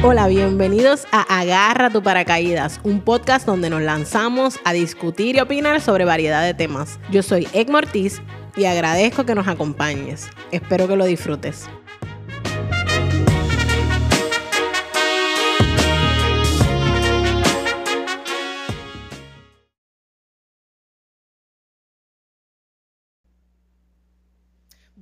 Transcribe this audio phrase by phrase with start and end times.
[0.00, 5.80] Hola, bienvenidos a Agarra tu paracaídas, un podcast donde nos lanzamos a discutir y opinar
[5.80, 7.00] sobre variedad de temas.
[7.10, 8.22] Yo soy Egg Mortiz
[8.56, 10.30] y agradezco que nos acompañes.
[10.52, 11.68] Espero que lo disfrutes.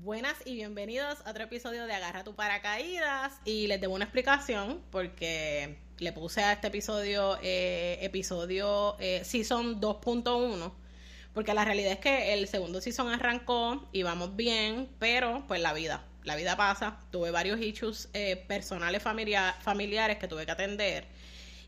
[0.06, 3.40] Buenas y bienvenidos a otro episodio de Agarra tu paracaídas.
[3.44, 9.80] Y les debo una explicación porque le puse a este episodio eh, episodio eh, Season
[9.80, 10.72] 2.1
[11.34, 15.72] porque la realidad es que el segundo season arrancó y vamos bien, pero pues la
[15.72, 21.08] vida, la vida pasa, tuve varios issues eh, personales familiares que tuve que atender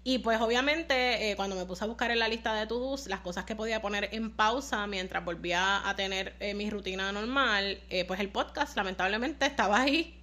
[0.05, 3.21] y pues obviamente eh, cuando me puse a buscar en la lista de to-dos las
[3.21, 8.05] cosas que podía poner en pausa mientras volvía a tener eh, mi rutina normal, eh,
[8.05, 10.15] pues el podcast lamentablemente estaba ahí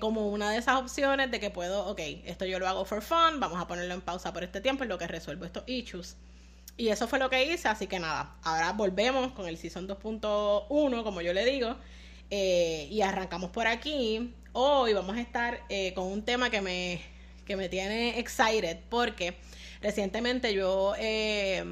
[0.00, 3.38] como una de esas opciones de que puedo, ok, esto yo lo hago for fun,
[3.38, 6.16] vamos a ponerlo en pausa por este tiempo en lo que resuelvo estos issues.
[6.78, 11.02] Y eso fue lo que hice, así que nada, ahora volvemos con el Season 2.1,
[11.02, 11.76] como yo le digo,
[12.30, 14.32] y arrancamos por aquí.
[14.54, 15.60] Hoy vamos a estar
[15.94, 17.11] con un tema que me
[17.44, 19.36] que me tiene excited porque
[19.80, 21.64] recientemente yo eh,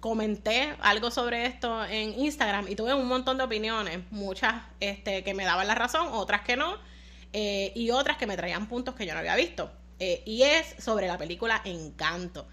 [0.00, 5.32] comenté algo sobre esto en Instagram y tuve un montón de opiniones, muchas este, que
[5.34, 6.76] me daban la razón, otras que no,
[7.32, 9.72] eh, y otras que me traían puntos que yo no había visto.
[9.98, 12.46] Eh, y es sobre la película Encanto.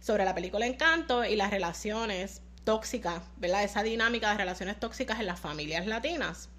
[0.00, 3.64] Sobre la película Encanto y las relaciones tóxicas, ¿verdad?
[3.64, 6.50] Esa dinámica de relaciones tóxicas en las familias latinas.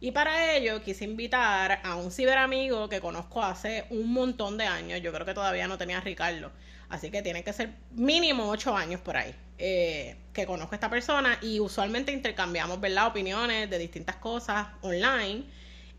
[0.00, 5.00] Y para ello quise invitar a un ciberamigo que conozco hace un montón de años.
[5.02, 6.52] Yo creo que todavía no tenía a Ricardo.
[6.88, 10.88] Así que tiene que ser mínimo ocho años por ahí eh, que conozco a esta
[10.88, 11.38] persona.
[11.42, 13.08] Y usualmente intercambiamos, ¿verdad?
[13.08, 15.44] Opiniones de distintas cosas online.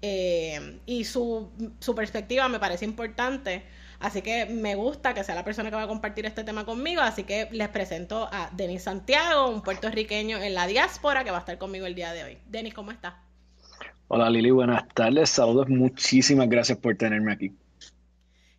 [0.01, 3.63] Eh, y su, su perspectiva me parece importante.
[3.99, 7.01] Así que me gusta que sea la persona que va a compartir este tema conmigo.
[7.01, 11.41] Así que les presento a Denis Santiago, un puertorriqueño en la diáspora que va a
[11.41, 12.37] estar conmigo el día de hoy.
[12.47, 13.28] Denis, ¿cómo estás?
[14.11, 17.51] Hola Lili, buenas tardes, saludos, muchísimas gracias por tenerme aquí.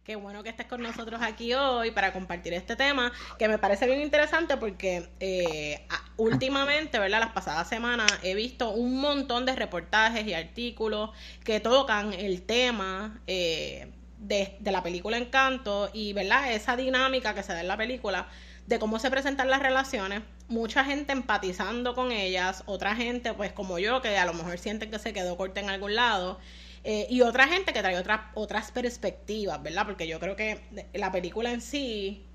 [0.05, 3.87] Qué bueno que estés con nosotros aquí hoy para compartir este tema, que me parece
[3.87, 5.85] bien interesante porque eh,
[6.17, 7.19] últimamente, ¿verdad?
[7.19, 11.11] Las pasadas semanas he visto un montón de reportajes y artículos
[11.43, 16.53] que tocan el tema eh, de, de la película Encanto y, ¿verdad?
[16.53, 18.29] Esa dinámica que se da en la película
[18.69, 23.79] de cómo se presentan las relaciones, mucha gente empatizando con ellas, otra gente, pues como
[23.79, 26.39] yo, que a lo mejor sienten que se quedó corta en algún lado,
[26.85, 29.87] eh, y otra gente que trae otras, otras perspectivas, ¿verdad?
[29.87, 30.61] Porque yo creo que
[30.93, 32.27] la película en sí,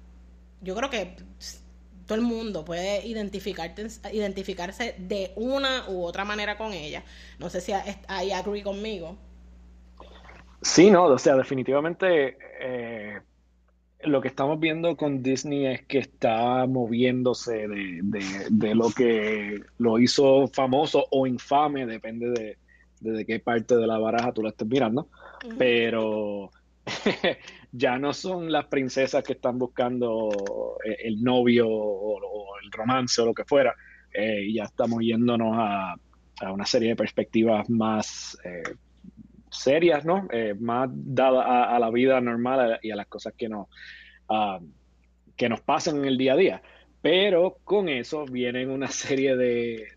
[0.62, 1.16] yo creo que
[2.06, 7.04] todo el mundo puede identificarse de una u otra manera con ella.
[7.38, 7.74] No sé si
[8.08, 9.18] ahí agree conmigo.
[10.62, 13.22] Sí, no, o sea, definitivamente eh,
[14.06, 20.48] lo que estamos viendo con Disney es que está moviéndose de, lo que lo hizo
[20.48, 22.58] famoso o infame, depende
[23.02, 25.10] de, qué parte de la baraja tú la estés mirando,
[25.58, 26.52] pero
[27.72, 33.26] ya no son las princesas que están buscando eh, el novio o, el romance o
[33.26, 33.76] lo que fuera,
[34.14, 35.96] eh, ya estamos yéndonos a,
[36.52, 38.38] una serie de perspectivas más...
[38.44, 38.76] Eh,
[39.60, 40.28] serias, ¿no?
[40.32, 43.70] Eh, más dadas a, la vida normal y a las cosas que, no,
[44.30, 44.60] ah,
[45.36, 46.62] que nos pasan en el día a día.
[47.02, 49.88] Pero con eso vienen una serie de,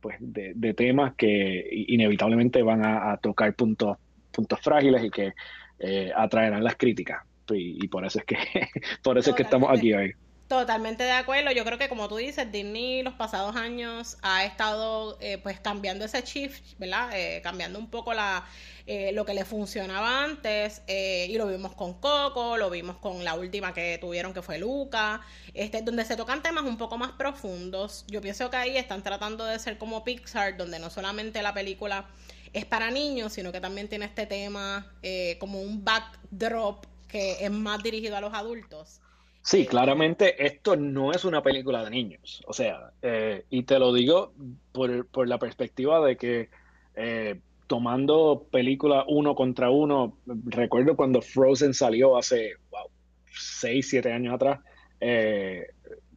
[0.00, 3.98] pues, de, temas que inevitablemente van a, tocar puntos,
[4.30, 5.32] puntos frágiles y que
[5.78, 7.22] eh, atraerán las críticas.
[7.52, 8.36] Y, por eso es que
[9.02, 10.12] por eso es que estamos aquí hoy.
[10.50, 11.52] Totalmente de acuerdo.
[11.52, 16.04] Yo creo que como tú dices, Disney los pasados años ha estado eh, pues cambiando
[16.04, 17.08] ese shift, ¿verdad?
[17.14, 18.44] Eh, cambiando un poco la
[18.84, 23.34] eh, lo que le funcionaba antes y lo vimos con Coco, lo vimos con la
[23.34, 25.20] última que tuvieron que fue Luca,
[25.54, 28.04] este, donde se tocan temas un poco más profundos.
[28.08, 32.06] Yo pienso que ahí están tratando de ser como Pixar, donde no solamente la película
[32.52, 34.92] es para niños, sino que también tiene este tema
[35.38, 39.00] como un backdrop que es más dirigido a los adultos.
[39.42, 42.42] Sí, claramente esto no es una película de niños.
[42.46, 44.34] O sea, eh, y te lo digo
[44.72, 46.50] por, la perspectiva de que
[46.94, 52.88] eh, tomando película uno contra uno, recuerdo cuando Frozen salió hace, wow,
[53.32, 54.60] 6, 7 años atrás,
[55.00, 55.68] eh,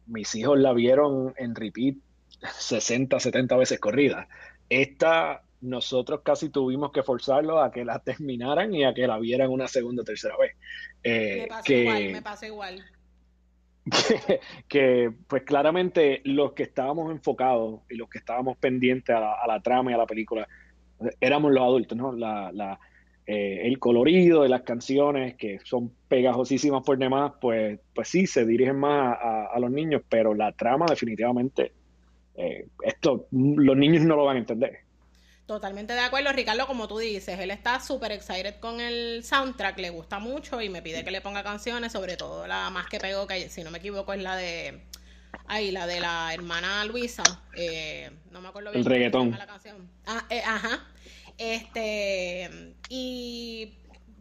[0.06, 1.96] mis hijos la vieron en repeat
[2.42, 4.28] 60, 70 veces corrida.
[4.68, 9.48] Esta nosotros casi tuvimos que forzarlo a que la terminaran y a que la vieran
[9.50, 10.54] una segunda o tercera vez.
[11.02, 12.84] me pasa igual, me pasa igual.
[14.68, 19.90] Que, pues claramente los que estábamos enfocados y los que estábamos pendientes a la, trama
[19.90, 20.48] y a la película
[21.20, 22.12] éramos los adultos, ¿no?
[22.12, 22.78] La,
[23.26, 28.76] el colorido de las canciones, que son pegajosísimas por demás, pues, pues sí, se dirigen
[28.76, 31.72] más a, los niños, pero la trama definitivamente,
[32.82, 34.83] esto los niños no lo van a entender.
[35.46, 39.90] Totalmente de acuerdo, Ricardo, como tú dices, él está súper excited con el soundtrack, le
[39.90, 43.26] gusta mucho y me pide que le ponga canciones, sobre todo la más que pegó,
[43.26, 44.80] que si no me equivoco es la de,
[45.46, 47.22] ay, la de la hermana Luisa,
[47.54, 48.80] eh, no me acuerdo bien.
[48.80, 49.32] El reggaetón.
[49.32, 49.86] La canción.
[50.06, 50.82] Ah, eh, ajá.
[51.36, 53.74] Este, y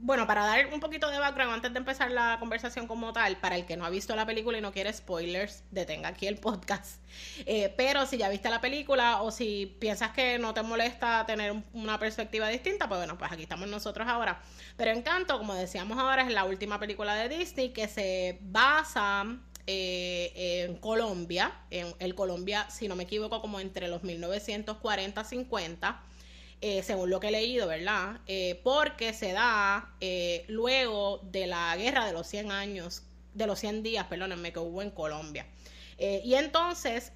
[0.04, 3.56] bueno, para dar un poquito de background antes de empezar la conversación como tal, para
[3.56, 7.02] el que no ha visto la película y no quiere spoilers, detenga aquí el podcast.
[7.46, 11.56] Eh, pero si ya viste la película o si piensas que no te molesta tener
[11.72, 14.42] una perspectiva distinta, pues bueno, pues aquí estamos nosotros ahora.
[14.76, 20.66] Pero Encanto, como decíamos ahora, es la última película de Disney que se basa eh,
[20.66, 25.96] en Colombia, en el Colombia, si no me equivoco, como entre los 1940-50
[26.66, 28.22] eh, según lo que he leído, ¿verdad?
[28.26, 33.60] Eh, porque se da eh, luego de la guerra de los 100 años, de los
[33.60, 35.46] 100 días, perdónenme, que hubo en Colombia.
[36.00, 37.12] y entonces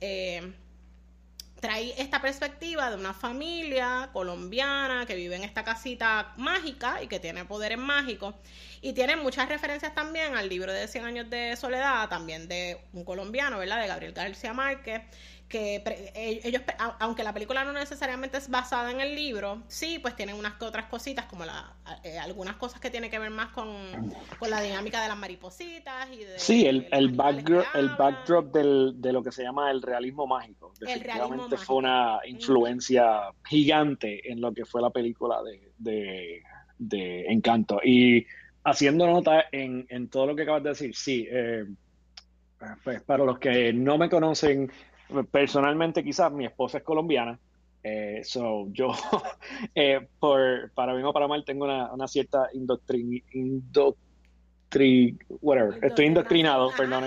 [1.62, 7.20] trae esta perspectiva de una familia colombiana que vive en esta casita mágica y que
[7.22, 8.36] tiene poderes mágicos.
[8.82, 13.06] Y tiene muchas referencias también al libro de 100 años de soledad, también de un
[13.06, 13.82] colombiano, ¿verdad?
[13.82, 15.04] De Gabriel García Márquez
[15.48, 16.62] que eh, ellos,
[17.00, 20.66] aunque la película no necesariamente es basada en el libro, sí, pues tienen unas que
[20.66, 21.74] otras cositas, como la,
[22.04, 23.68] eh, algunas cosas que tienen que ver más con,
[24.50, 26.38] la dinámica de las maripositas y de...
[26.38, 30.74] Sí, el, el, backdrop, el backdrop del, de lo que se llama el realismo mágico.
[30.80, 36.42] Definitivamente fue una influencia gigante en lo que fue la película de,
[36.78, 37.80] de, Encanto.
[37.84, 38.26] Y
[38.66, 41.66] haciendo nota en, en, todo lo que acabas de decir, sí, eh,
[42.84, 44.72] pues para los que no me conocen
[45.32, 47.40] Personalmente, quizás mi esposa es colombiana,
[47.84, 48.92] eh, so yo,
[49.76, 53.24] eh, por, para bien o para mal, tengo una, una cierta indoctrin,
[55.42, 57.06] whatever, estoy indoctrinado, perdón,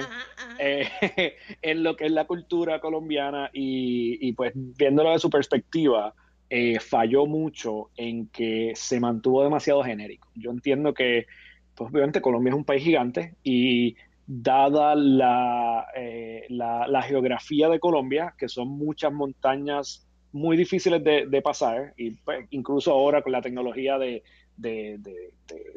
[0.59, 0.89] eh,
[1.63, 6.15] en lo que es la cultura colombiana y, y pues viéndolo de su perspectiva,
[6.53, 10.29] eh, falló mucho en que se mantuvo demasiado genérico.
[10.35, 11.27] Yo entiendo que,
[11.77, 13.95] pues obviamente Colombia es un país gigante y
[14.27, 14.95] dada
[15.97, 22.13] eh, la, la, geografía de Colombia, que son muchas montañas muy difíciles de, pasar, y
[22.13, 24.23] pues, incluso ahora con la tecnología de,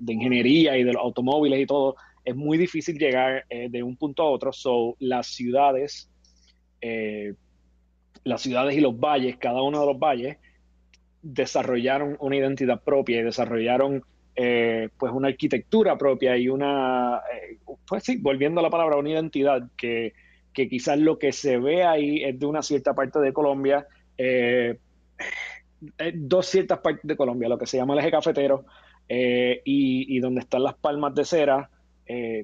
[0.06, 4.24] ingeniería y de los automóviles y todo, es muy difícil llegar eh, de un punto
[4.24, 4.54] a otro.
[4.54, 6.10] So, las ciudades,
[6.82, 7.34] eh,
[8.24, 10.38] las ciudades y los valles, cada uno de los valles,
[11.22, 14.04] desarrollaron una identidad propia y desarrollaron
[14.36, 19.12] eh, pues una arquitectura propia y una, eh, pues sí, volviendo a la palabra, una
[19.12, 20.14] identidad que,
[20.54, 23.86] que, quizás lo que se ve ahí es de una cierta parte de Colombia,
[24.18, 24.80] eh,
[26.16, 28.66] dos ciertas partes de Colombia, lo que se llama el eje cafetero
[29.08, 31.70] y, y, donde están las palmas de cera,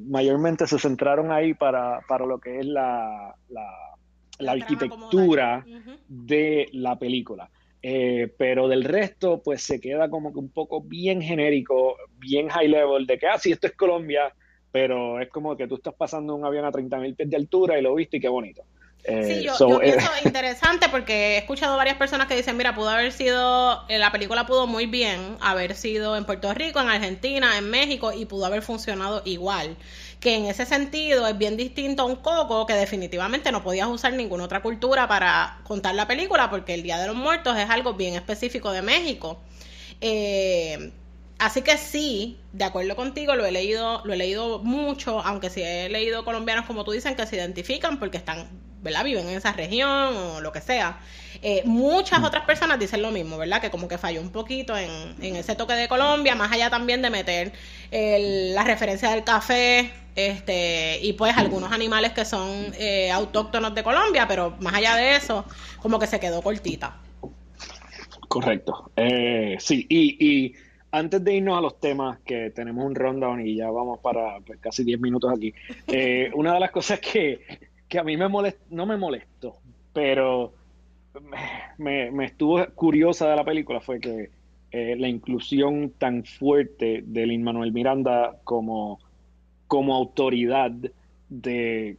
[0.05, 5.65] mayormente se centraron ahí para, para lo que es la, la, arquitectura
[6.07, 7.49] de la película.
[7.81, 12.67] Eh, pero del resto, pues se queda como que un poco bien genérico, bien high
[12.67, 14.33] level, de que, ah, sí, esto es Colombia,
[14.71, 17.81] pero es como que tú estás pasando un avión a 30.000 pies de altura y
[17.81, 18.63] lo viste y qué bonito.
[19.05, 22.89] Eh, sí, yo, eh, pienso interesante porque he escuchado varias personas que dicen, mira, pudo
[22.89, 27.69] haber sido, la película pudo muy bien haber sido en Puerto Rico, en Argentina, en
[27.69, 29.77] México y pudo haber funcionado igual
[30.19, 34.13] que en ese sentido es bien distinto a un coco que definitivamente no podías usar
[34.13, 37.93] ninguna otra cultura para contar la película porque el Día de los Muertos es algo
[37.93, 39.39] bien específico de México.
[40.01, 40.91] Eh,
[41.37, 45.61] así que sí, de acuerdo contigo, lo he leído, lo he leído mucho, aunque sí
[45.61, 48.49] he leído colombianos como tú dicen que se identifican porque están,
[48.81, 49.05] ¿verdad?
[49.05, 50.99] Viven en esa región o lo que sea.
[51.41, 53.61] Eh, muchas otras personas dicen lo mismo, ¿verdad?
[53.61, 54.89] Que como que falló un poquito en,
[55.21, 57.53] en ese toque de Colombia, más allá también de meter
[57.91, 64.25] la referencia del café, este, y pues algunos animales que son eh, autóctonos de Colombia,
[64.27, 65.45] pero más allá de eso,
[65.81, 66.97] como que se quedó cortita.
[68.27, 68.91] Correcto.
[68.97, 70.53] Eh, sí, y,
[70.91, 74.59] antes de irnos a los temas, que tenemos un rundown y ya vamos para pues,
[74.59, 75.53] casi 10 minutos aquí,
[75.87, 77.39] eh, una de las cosas que,
[77.97, 79.55] a mí me molestó, no me molestó,
[79.93, 80.53] pero
[81.77, 84.29] me, me, estuvo curiosa de la película fue que
[84.71, 88.99] la inclusión tan fuerte de Lin Manuel Miranda como
[89.69, 90.71] como autoridad
[91.29, 91.97] de,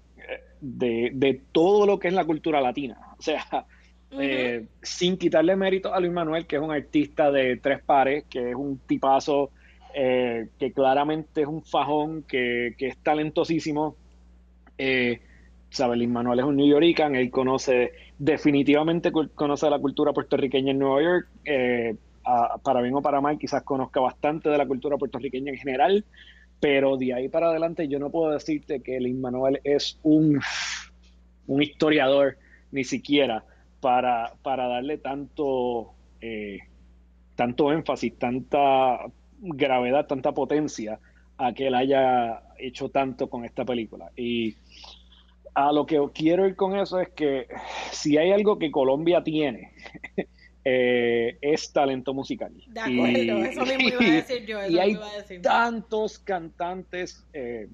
[0.61, 2.99] de, todo lo que es la cultura latina.
[3.17, 3.65] O sea,
[4.11, 8.51] eh, sin quitarle mérito a Luis Manuel, que es un artista de tres pares, que
[8.51, 9.51] es un tipazo,
[9.95, 13.95] eh, que claramente es un fajón, que, es talentosísimo.
[14.77, 15.21] Eh,
[15.71, 20.79] sabe, Luis Manuel es un New Yorican, él conoce, definitivamente conoce la cultura puertorriqueña en
[20.79, 21.29] Nueva York.
[21.45, 21.97] Eh,
[22.63, 26.05] para bien o para mal, quizás conozca bastante de la cultura puertorriqueña en general,
[26.61, 30.41] pero de ahí para adelante yo no puedo decirte que Lin Manuel es un,
[31.47, 32.37] un historiador,
[32.73, 33.45] ni siquiera,
[33.81, 36.59] para, para darle tanto, eh,
[37.35, 38.99] tanto énfasis, tanta
[39.41, 41.01] gravedad, tanta potencia
[41.39, 44.11] a que él haya hecho tanto con esta película.
[44.15, 44.57] Y
[45.55, 47.47] a lo que quiero ir con eso es que
[47.91, 49.73] si hay algo que Colombia tiene,
[50.65, 52.53] eh, es talento musical.
[52.69, 54.67] De acuerdo, eso mismo iba a decir yo.
[54.67, 54.99] y hay
[55.43, 57.69] tantos cantantes, eh,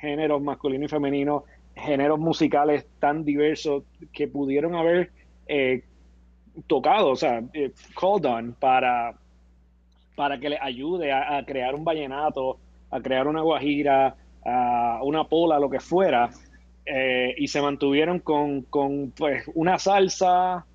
[0.00, 5.10] géneros masculino y femenino, géneros musicales tan diversos que pudieron haber
[5.46, 5.82] eh,
[6.66, 7.42] tocado, o sea,
[7.98, 9.14] called on para,
[10.14, 12.58] para que le ayude a, crear un vallenato,
[12.90, 16.30] a crear una guajira, a una pola, lo que fuera.
[17.36, 20.66] Y se mantuvieron con, con pues, una salsa,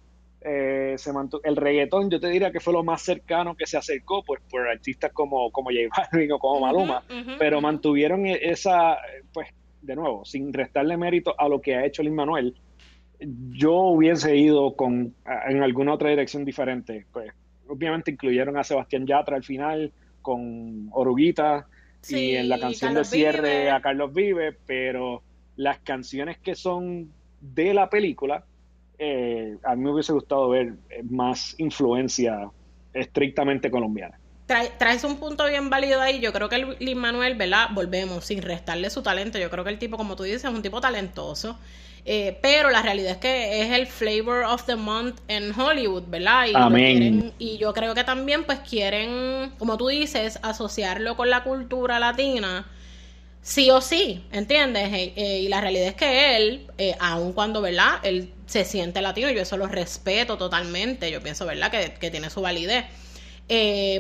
[0.44, 1.12] eh, se
[1.44, 4.68] el reggaetón yo te diría que fue lo más cercano que se acercó pues por
[4.68, 7.04] artistas como, como J Balvin o como Maluma,
[7.38, 8.98] pero mantuvieron e-, esa,
[9.32, 9.50] pues
[9.82, 12.56] de nuevo, sin restarle mérito a lo que ha hecho Lin Manuel,
[13.52, 15.14] yo hubiese ido con
[15.48, 17.06] en alguna otra dirección diferente.
[17.12, 17.32] Pues
[17.68, 19.92] obviamente incluyeron a Sebastián Yatra al final
[20.22, 21.68] con Oruguita
[22.08, 25.22] y en la canción de cierre a Carlos Vive, pero
[25.62, 28.44] las canciones que son de la película
[29.04, 32.52] eh, a mí me hubiese gustado ver eh, más influencia
[32.94, 34.20] estrictamente colombiana.
[34.46, 36.20] traes un punto bien válido ahí.
[36.20, 37.70] Yo creo que el Lin Manuel, ¿verdad?
[37.74, 39.40] Volvemos, sin restarle su talento.
[39.40, 41.58] Yo creo que el tipo, como tú dices, es un tipo talentoso.
[42.06, 46.46] Eh, pero la realidad es que es el flavor of the month en Hollywood, ¿verdad?
[46.48, 52.00] Y, y yo creo que también, pues, quieren, como tú dices, asociarlo con la cultura
[52.00, 52.68] latina
[53.42, 54.94] sí o sí, ¿entiendes?
[54.94, 58.00] Eh, eh, y la realidad es que él, eh, aun cuando, ¿verdad?
[58.04, 61.72] Él se siente latino, yo eso lo respeto totalmente, yo pienso, ¿verdad?
[61.72, 62.86] Que, que tiene su validez.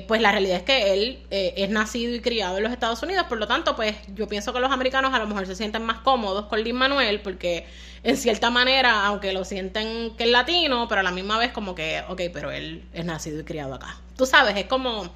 [0.07, 3.38] Pues la realidad es que él es nacido y criado en los Estados Unidos, por
[3.38, 6.45] lo tanto, pues yo pienso que los americanos a lo mejor se sienten más cómodos
[6.45, 7.65] con Lin Manuel, porque
[8.03, 11.75] en cierta manera, aunque lo sienten que es latino, pero a la misma vez como
[11.75, 14.00] que, ok, pero él es nacido y criado acá.
[14.15, 15.13] Tú sabes, es como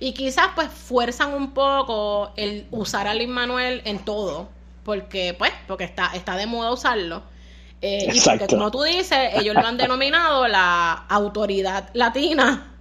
[0.00, 4.48] y quizás pues fuerzan un poco el usar a Lin Manuel en todo,
[4.84, 7.22] porque pues, porque está, está de moda usarlo.
[7.80, 12.72] Eh, y porque como tú dices, ellos lo han denominado la autoridad latina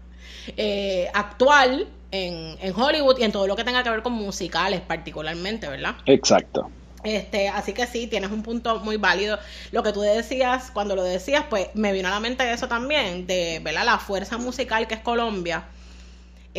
[0.55, 4.81] eh, actual en, en, Hollywood y en todo lo que tenga que ver con musicales
[4.81, 5.95] particularmente, ¿verdad?
[6.07, 6.71] Exacto.
[7.03, 9.37] Este, así que sí, tienes un punto muy válido.
[9.71, 13.27] Lo que tú decías, cuando lo decías, pues me vino a la mente eso también,
[13.27, 13.85] de ¿verdad?
[13.85, 15.65] la fuerza musical que es Colombia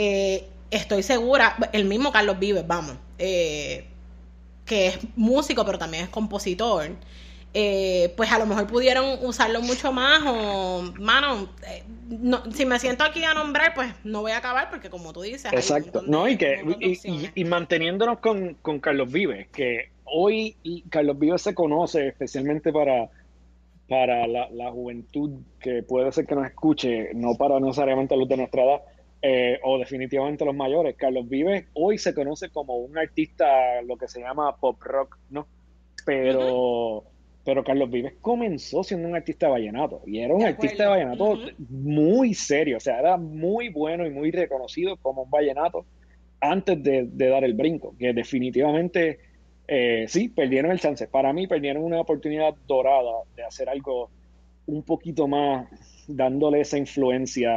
[0.01, 3.85] eh, estoy segura, el mismo Carlos Vives, vamos, eh,
[4.65, 6.91] que es músico, pero también es compositor.
[7.53, 11.49] Eh, pues a lo mejor pudieron usarlo mucho más o, mano,
[12.55, 15.53] si me siento aquí a nombrar, pues no voy a acabar porque como tú dices...
[15.53, 16.63] Exacto, no, y que
[17.35, 20.55] y, manteniéndonos con, con, Carlos Vives, que hoy
[20.91, 23.09] Carlos Vives se conoce especialmente para,
[23.89, 28.37] para la, la, juventud que puede ser que nos escuche, no para necesariamente los de
[28.37, 28.83] nuestra edad,
[29.21, 30.97] eh, o definitivamente los mayores.
[30.97, 35.47] Carlos Vives hoy se conoce como un artista, lo que se llama pop rock, ¿no?
[36.07, 37.05] Pero,
[37.45, 41.39] pero Carlos Vives comenzó siendo un artista de vallenato y era un artista de vallenato
[41.69, 45.85] muy serio, o sea, era muy bueno y muy reconocido como un vallenato
[46.41, 49.19] antes de, dar el brinco, que definitivamente
[49.67, 51.09] eh, sí, perdieron el chance.
[51.09, 54.11] Para mí perdieron una oportunidad dorada de hacer algo
[54.67, 55.69] un poquito más
[56.07, 57.53] dándole esa influencia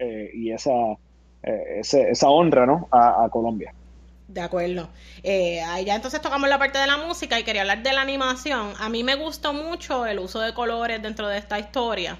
[0.00, 0.70] eh, y esa,
[1.42, 2.88] eh, esa honra ¿no?
[2.90, 3.74] a, Colombia.
[4.28, 4.88] De acuerdo.
[5.22, 8.00] Eh, ahí ya entonces tocamos la parte de la música y quería hablar de la
[8.00, 8.72] animación.
[8.78, 12.18] A mí me gustó mucho el uso de colores dentro de esta historia.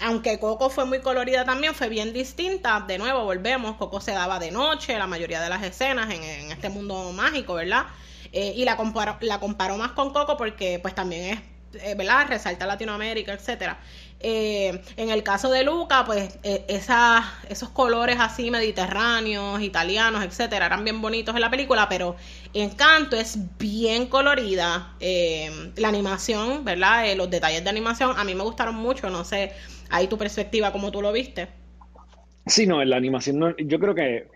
[0.00, 2.84] aunque Coco fue muy colorida también, fue bien distinta.
[2.88, 3.76] De nuevo, volvemos.
[3.76, 7.54] Coco se daba de noche, la mayoría de las escenas en, en este mundo mágico,
[7.54, 7.84] ¿verdad?
[8.32, 12.26] y la comparo, la comparo más con Coco porque pues también es, ¿verdad?
[12.28, 13.78] Resalta Latinoamérica, etcétera.
[14.20, 20.84] Eh, en el caso de Luca, pues eh, esos colores así mediterráneos, italianos, etcétera, eran
[20.84, 22.16] bien bonitos en la película, pero
[22.54, 24.94] Encanto es bien colorida.
[25.00, 27.14] Eh, la animación, ¿verdad?
[27.14, 29.10] los detalles de animación a mí me gustaron mucho.
[29.10, 29.52] No sé,
[29.90, 31.48] ahí tu perspectiva, como tú lo viste.
[32.46, 34.28] Sí, no, en la animación, yo creo que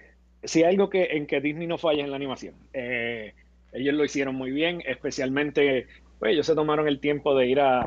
[0.44, 2.54] si hay algo que en que Disney no falla en la animación.
[2.75, 5.87] ellos lo hicieron muy bien, especialmente
[6.20, 7.80] pues ellos se tomaron el tiempo de ir a,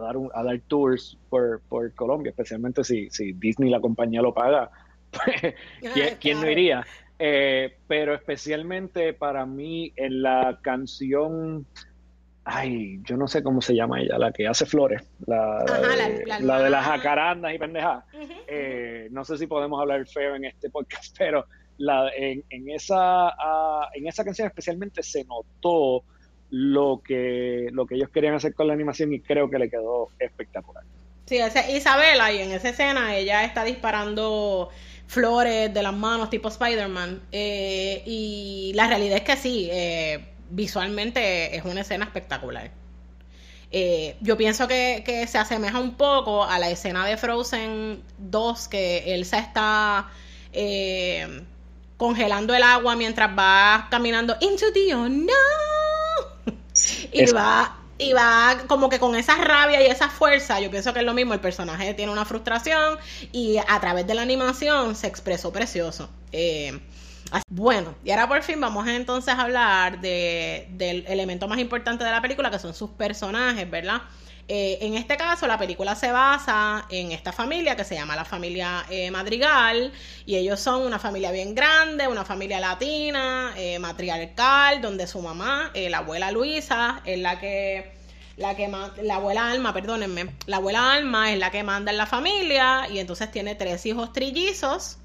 [0.00, 1.60] dar, a dar tours por,
[1.94, 4.70] Colombia, especialmente si, si Disney, la compañía, lo paga.
[5.92, 6.86] Pues, ¿quién, no iría?
[7.18, 11.66] Eh, pero especialmente para mí en la canción
[12.44, 16.62] ay, yo no sé cómo se llama ella, la que hace flores, la, de, la,
[16.62, 18.04] de las jacarandas y pendejadas.
[18.48, 21.46] Eh, no sé si podemos hablar feo en este podcast, pero
[21.78, 26.04] la, en, esa, ah, en esa canción especialmente se notó
[26.52, 30.10] lo que, lo que ellos querían hacer con la animación y creo que le quedó
[30.18, 30.84] espectacular.
[31.24, 34.68] Sí, ese Isabela y en esa escena ella está disparando
[35.06, 41.56] flores de las manos tipo Spider-Man eh, y la realidad es que sí, eh, visualmente
[41.56, 42.70] es una escena espectacular.
[43.70, 49.14] Eh, yo pienso que, se asemeja un poco a la escena de Frozen 2, que
[49.14, 50.10] Elsa está
[51.96, 55.71] congelando el agua mientras va caminando into the unknown.
[57.12, 61.00] Y va y va como que con esa rabia y esa fuerza, yo pienso que
[61.00, 62.98] es lo mismo, el personaje tiene una frustración
[63.30, 66.10] y a través de la animación se expresó precioso.
[66.32, 66.80] Eh,
[67.48, 72.20] bueno, y ahora por fin vamos entonces a hablar del elemento más importante de la
[72.20, 74.02] película, que son sus personajes, ¿verdad?
[74.48, 78.24] Eh, en este caso, la película se basa en esta familia que se llama la
[78.24, 79.92] familia eh, Madrigal,
[80.26, 85.70] y ellos son una familia bien grande, una familia latina, eh, matriarcal, donde su mamá,
[85.74, 87.92] la abuela Luisa, es la que
[88.36, 88.68] la que
[89.02, 92.98] la abuela Alma, perdónenme, la abuela Alma es la que manda en la familia y
[92.98, 94.96] entonces tiene tres hijos trillizos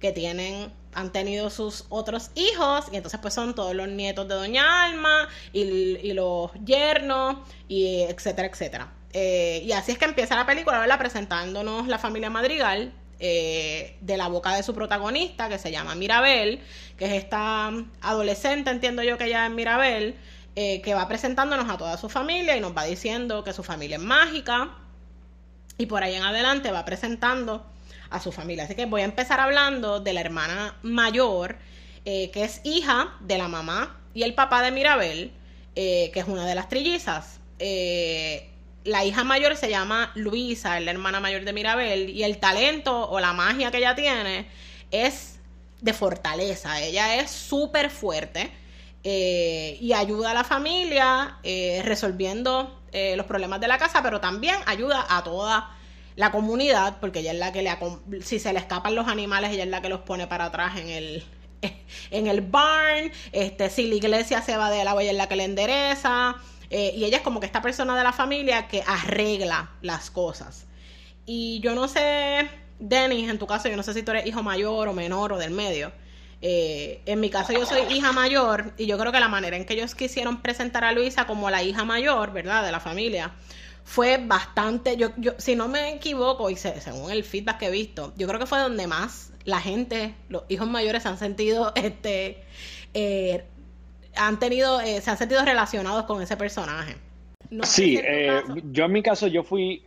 [0.00, 4.34] que tienen han tenido sus otros hijos y entonces pues son todos los nietos de
[4.34, 7.36] Doña Alma y, los yernos
[7.68, 8.92] y etcétera, etcétera.
[9.12, 10.98] Eh, y así es que empieza la película, ¿verdad?
[10.98, 16.60] Presentándonos la familia Madrigal eh, de la boca de su protagonista que se llama Mirabel,
[16.96, 20.16] que es esta adolescente, entiendo yo que ella es Mirabel,
[20.54, 23.98] eh, que va presentándonos a toda su familia y nos va diciendo que su familia
[23.98, 24.70] es mágica
[25.76, 27.66] y por ahí en adelante va presentando
[28.10, 28.64] a su familia.
[28.64, 31.56] Así que voy a empezar hablando de la hermana mayor,
[32.04, 35.32] eh, que es hija de la mamá y el papá de Mirabel,
[35.74, 37.40] eh, que es una de las trillizas.
[37.58, 38.50] Eh,
[38.84, 43.08] la hija mayor se llama Luisa, es la hermana mayor de Mirabel, y el talento
[43.08, 44.46] o la magia que ella tiene
[44.90, 45.40] es
[45.80, 46.80] de fortaleza.
[46.80, 48.50] Ella es súper fuerte
[49.02, 51.38] y ayuda a la familia
[51.84, 55.75] resolviendo los problemas de la casa, pero también ayuda a toda
[56.16, 57.70] la comunidad, porque ella es la que le
[58.22, 60.88] si se le escapan los animales, ella es la que los pone para atrás en
[60.88, 61.24] el
[62.10, 65.36] en el barn, este si la iglesia se va de la ella es la que
[65.36, 66.36] le endereza,
[66.70, 70.66] eh, y ella es como que esta persona de la familia que arregla las cosas.
[71.26, 72.48] Y yo no sé,
[72.78, 75.38] Dennis, en tu caso, yo no sé si tú eres hijo mayor o menor o
[75.38, 75.92] del medio.
[76.42, 79.64] Eh, en mi caso yo soy hija mayor y yo creo que la manera en
[79.64, 82.64] que ellos quisieron presentar a Luisa como la hija mayor, ¿verdad?
[82.64, 83.32] De la familia,
[83.86, 88.12] fue bastante, yo, yo si no me equivoco, y según el feedback que he visto,
[88.16, 92.42] yo creo que fue donde más la gente, los hijos mayores se han sentido, este,
[92.94, 93.44] eh,
[94.16, 96.96] han tenido, eh, se han sentido relacionados con ese personaje.
[97.62, 99.84] sí, eh, yo en mi caso, yo fui,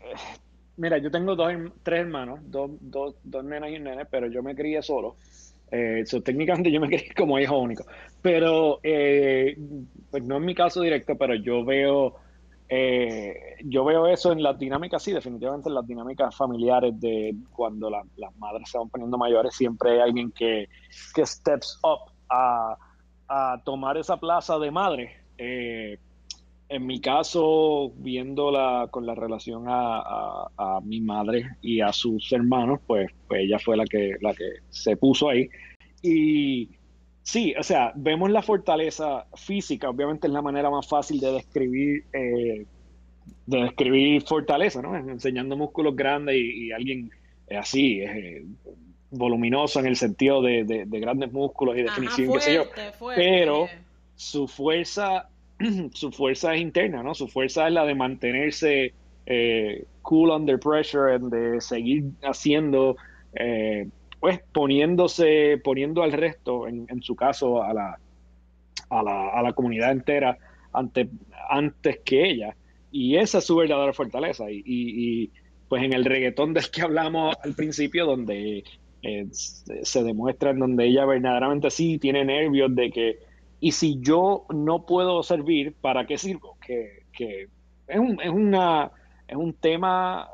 [0.78, 1.52] mira, yo tengo dos,
[1.84, 5.18] tres hermanos, dos, dos, dos nenas y un nene, pero yo me crié solo.
[5.72, 7.86] Eh, técnicamente yo me crié como hijo único.
[8.22, 12.16] Pero, pues no en mi caso directo, pero yo veo
[12.72, 17.90] eh, yo veo eso en las dinámicas, sí, definitivamente en las dinámicas familiares de cuando
[17.90, 20.70] las madres se van poniendo mayores, siempre hay alguien que,
[21.16, 22.78] que steps up a,
[23.64, 25.18] tomar esa plaza de madre.
[25.38, 25.98] Eh,
[26.68, 33.12] en mi caso, viéndola con la relación a, mi madre y a sus hermanos, pues,
[33.28, 35.50] pues ella fue la que, la que se puso ahí.
[36.02, 36.70] Y
[37.30, 42.04] Sí, o sea, vemos la fortaleza física, obviamente es la manera más fácil de describir,
[42.12, 42.66] eh,
[43.46, 44.96] de describir fortaleza, ¿no?
[44.96, 47.12] Enseñando músculos grandes y, alguien
[47.56, 48.44] así, eh,
[49.12, 52.64] voluminoso en el sentido de, grandes músculos y definición, qué sé yo.
[53.16, 53.68] Pero
[54.16, 55.30] su fuerza,
[55.94, 57.14] su fuerza es interna, ¿no?
[57.14, 58.94] Su fuerza es la de mantenerse
[59.28, 62.96] eh, cool under pressure, de seguir haciendo
[64.20, 68.00] pues poniéndose, poniendo al resto, en, en su caso a la,
[68.90, 70.38] a la, a la comunidad entera
[70.74, 71.10] ante,
[71.50, 72.56] antes que ella.
[72.92, 74.50] Y esa es su verdadera fortaleza.
[74.52, 75.32] Y, y,
[75.68, 78.64] pues en el reggaetón del que hablamos al principio, donde
[79.04, 83.20] eh, se demuestra en donde ella verdaderamente sí tiene nervios de que,
[83.60, 86.58] y si yo no puedo servir, ¿para qué sirvo?
[86.66, 87.50] Que, que
[87.88, 88.92] es, un, es, una,
[89.28, 90.28] es un tema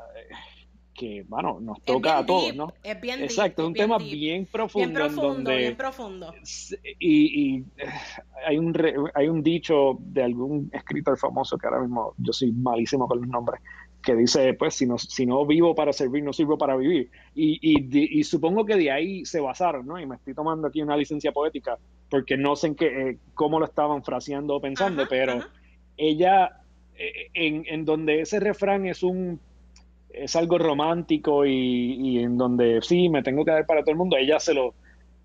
[0.96, 2.72] que, bueno, nos toca a todos, ¿no?
[2.82, 4.88] Es bien Exacto, es un tema bien profundo.
[4.88, 6.34] Bien profundo, bien profundo.
[6.98, 7.64] Y, eh,
[8.46, 8.74] hay, un
[9.14, 13.28] hay un dicho de algún escritor famoso que ahora mismo yo soy malísimo con los
[13.28, 13.60] nombres,
[14.02, 17.10] que dice, pues, si no, si no vivo para servir, no sirvo para vivir.
[17.34, 20.00] Y, y, supongo que de ahí se basaron, ¿no?
[20.00, 21.76] Y me estoy tomando aquí una licencia poética,
[22.08, 25.40] porque no sé en qué, eh, cómo lo estaban fraseando o pensando, pero
[25.96, 26.62] ella
[26.96, 29.40] eh, en, en donde ese refrán es un
[30.16, 34.16] es algo romántico y, en donde sí, me tengo que dar para todo el mundo,
[34.16, 34.74] ella se lo,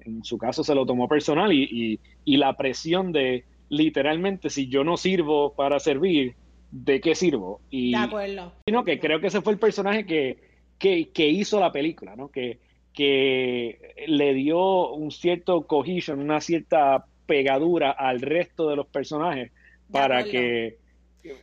[0.02, 4.84] en su caso se lo tomó personal y, y, la presión de literalmente si yo
[4.84, 6.36] no sirvo para servir,
[6.72, 7.62] ¿de qué sirvo?
[7.70, 8.54] Y, de acuerdo.
[8.66, 10.38] Sino que creo que ese fue el personaje que,
[10.78, 12.30] que, que hizo la película, ¿no?
[12.30, 12.60] Que,
[12.94, 19.52] que le dio un cierto cohesion, una cierta pegadura al resto de los personajes
[19.90, 20.81] para que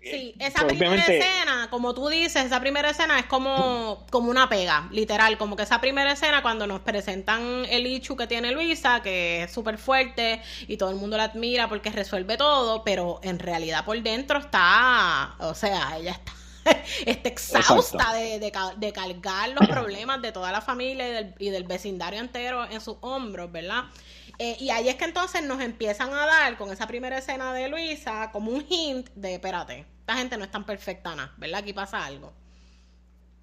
[0.03, 4.89] Sí, esa primera escena, como tú dices, esa primera escena es como, como una pega,
[4.91, 9.45] literal, como que esa primera escena cuando nos presentan el Ichu que tiene Luisa, que
[9.45, 13.85] es súper fuerte y todo el mundo la admira porque resuelve todo, pero en realidad
[13.85, 16.33] por dentro está, o sea, ella está
[17.07, 21.65] está exhausta de, de, cargar los problemas de toda la familia y del, y del
[21.65, 23.85] vecindario entero en sus hombros, ¿verdad?
[24.41, 27.69] Eh, y ahí es que entonces nos empiezan a dar con esa primera escena de
[27.69, 31.61] Luisa como un hint de, espérate, esta gente no es tan perfecta, nada, ¿verdad?
[31.61, 32.33] Aquí pasa algo.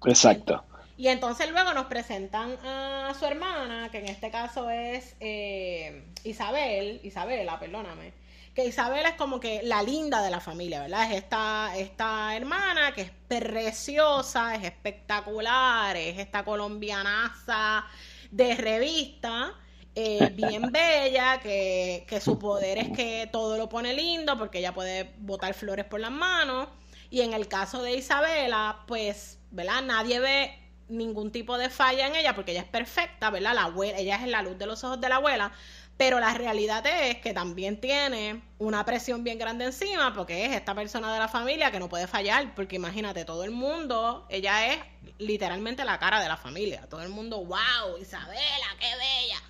[0.06, 0.64] Exacto.
[0.96, 7.00] Y, entonces luego nos presentan a su hermana, que en este caso es eh, Isabel,
[7.02, 8.14] Isabela, perdóname,
[8.54, 11.12] que Isabel es como que la linda de la familia, ¿verdad?
[11.12, 17.84] Es esta, esta hermana que es preciosa, es espectacular, es esta colombianaza
[18.30, 19.52] de revista
[19.98, 24.74] eh, bien bella, que, que su poder es que todo lo pone lindo porque ella
[24.74, 26.68] puede botar flores por las manos.
[27.08, 29.82] Y en el caso de Isabela, pues, ¿verdad?
[29.82, 33.54] Nadie ve ningún tipo de falla en ella porque ella es perfecta, ¿verdad?
[33.54, 35.52] La abuela, ella es la luz de los ojos de la abuela,
[35.96, 40.74] pero la realidad es que también tiene una presión bien grande encima porque es esta
[40.74, 44.78] persona de la familia que no puede fallar, porque imagínate, todo el mundo, ella es
[45.18, 49.42] literalmente la cara de la familia, todo el mundo, wow, Isabela, qué bella.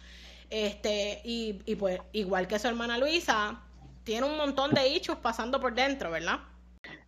[0.51, 3.61] Este, y, y pues, igual que su hermana Luisa,
[4.05, 6.41] tiene un montón de hechos pasando por dentro, ¿verdad?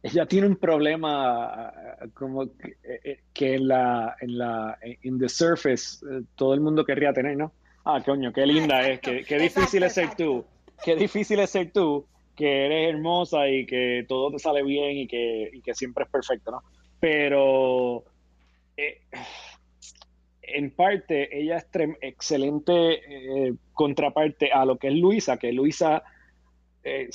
[0.03, 1.73] Ella tiene un problema
[2.15, 6.85] como que, eh, que en la, en la, in the surface, eh, todo el mundo
[6.85, 7.53] querría tener, ¿no?
[7.85, 10.45] Ah, coño, qué linda es, qué, qué difícil es ser tú,
[10.85, 15.09] qué difícil es ser tú, que eres hermosa y que todo te sale bien y
[15.09, 16.63] que, y que siempre es perfecto, ¿no?
[17.01, 18.05] Pero
[18.77, 19.01] eh,
[20.55, 21.67] en parte, ella es
[22.01, 22.73] excelente
[23.49, 26.03] eh, contraparte a lo que es Luisa, que Luisa,
[26.83, 27.11] eh,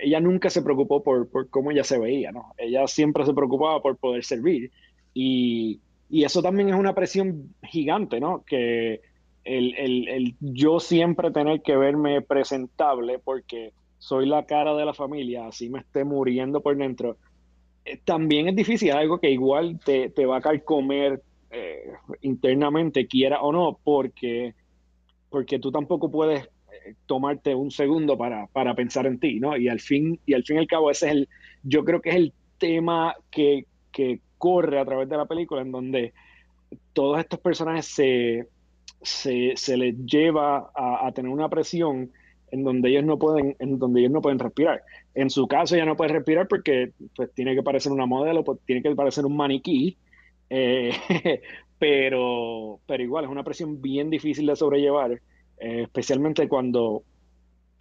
[0.00, 2.54] ella nunca se preocupó por, cómo ella se veía, ¿no?
[2.58, 4.70] Ella siempre se preocupaba por poder servir.
[5.14, 5.80] Y,
[6.10, 8.44] eso también es una presión gigante, ¿no?
[8.44, 9.00] Que
[9.44, 15.70] el, yo siempre tener que verme presentable porque soy la cara de la familia, así
[15.70, 17.16] me esté muriendo por dentro,
[17.84, 23.42] eh, también es difícil, algo que igual te, te va a comer eh, internamente, quiera
[23.42, 24.54] o no, porque,
[25.28, 29.56] porque tú tampoco puedes eh, tomarte un segundo para, para, pensar en ti, ¿no?
[29.56, 31.28] Y al fin y al fin al cabo ese es el,
[31.62, 35.72] yo creo que es el tema que, que corre a través de la película en
[35.72, 36.14] donde
[36.92, 38.48] todos estos personajes se,
[39.02, 42.10] se, se les lleva a, tener una presión
[42.50, 44.82] en donde ellos no pueden, en donde ellos no pueden respirar.
[45.14, 48.58] En su caso ella no puede respirar porque pues tiene que parecer una modelo, pues,
[48.64, 49.96] tiene que parecer un maniquí,
[50.54, 51.40] eh,
[51.78, 57.04] pero, pero igual es una presión bien difícil de sobrellevar, eh, especialmente cuando,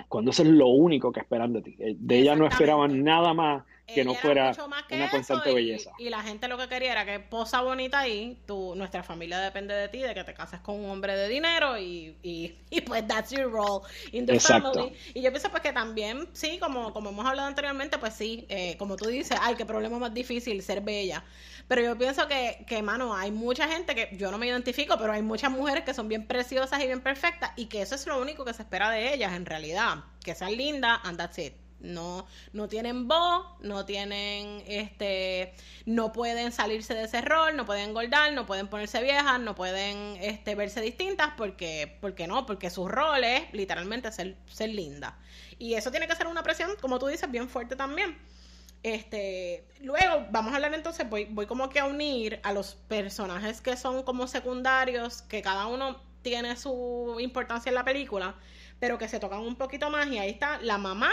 [0.07, 1.75] cuando eso es lo único que esperan de ti.
[1.79, 4.53] Eh, de ella no esperaban nada más que no fuera
[4.89, 5.91] una constante belleza.
[5.97, 9.73] Y la gente lo que quería era que posa bonita ahí, tu, nuestra familia depende
[9.73, 13.31] de ti, de que te cases con un hombre de dinero y, y, pues that's
[13.31, 14.93] your role in the family.
[15.13, 18.75] Y yo pienso pues que también, sí, como, como hemos hablado anteriormente, pues sí, eh,
[18.77, 21.23] como tú dices, ay, qué problema más difícil ser bella.
[21.67, 25.13] Pero yo pienso que, que, mano, hay mucha gente que yo no me identifico, pero
[25.13, 28.19] hay muchas mujeres que son bien preciosas y bien perfectas y que eso es lo
[28.19, 31.53] único que se espera de ellas en realidad, que sean lindas and that's it.
[31.81, 35.53] No, no tienen voz, no tienen, este,
[35.85, 40.17] no pueden salirse de ese rol, no pueden engordar, no pueden ponerse viejas, no pueden,
[40.21, 45.17] este, verse distintas porque, porque no, porque su rol es literalmente ser, ser linda.
[45.57, 48.17] Y eso tiene que ser una presión, como tú dices, bien fuerte también.
[48.83, 53.61] Este, luego vamos a hablar entonces, voy, voy como que a unir a los personajes
[53.61, 58.35] que son como secundarios, que cada uno tiene su importancia en la película,
[58.79, 61.11] pero que se tocan un poquito más y ahí está la mamá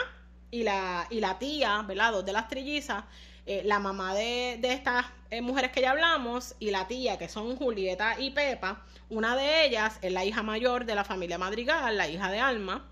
[0.51, 2.13] y la, y la tía, ¿verdad?
[2.13, 3.05] Dos de las trillizas,
[3.47, 7.29] eh, la mamá de, de estas eh, mujeres que ya hablamos y la tía, que
[7.29, 8.83] son Julieta y Pepa.
[9.11, 12.87] Una de ellas es la hija mayor de la familia Madrigal, la hija de Alma.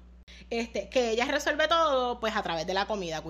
[0.51, 3.22] Este, que ella resuelve todo pues a través de la comida,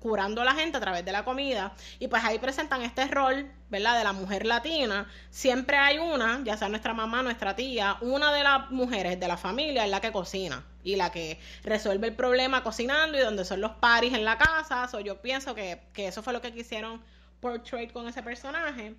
[0.00, 1.74] curando a la gente a través de la comida.
[1.98, 3.98] Y pues ahí presentan este rol, ¿verdad?
[3.98, 5.08] De la mujer latina.
[5.30, 9.36] Siempre hay una, ya sea nuestra mamá, nuestra tía, una de las mujeres de la
[9.36, 13.60] familia es la que cocina y la que resuelve el problema cocinando y donde son
[13.60, 14.86] los paris en la casa.
[14.88, 17.02] So, yo pienso que, que eso fue lo que quisieron
[17.40, 18.94] portray con ese personaje.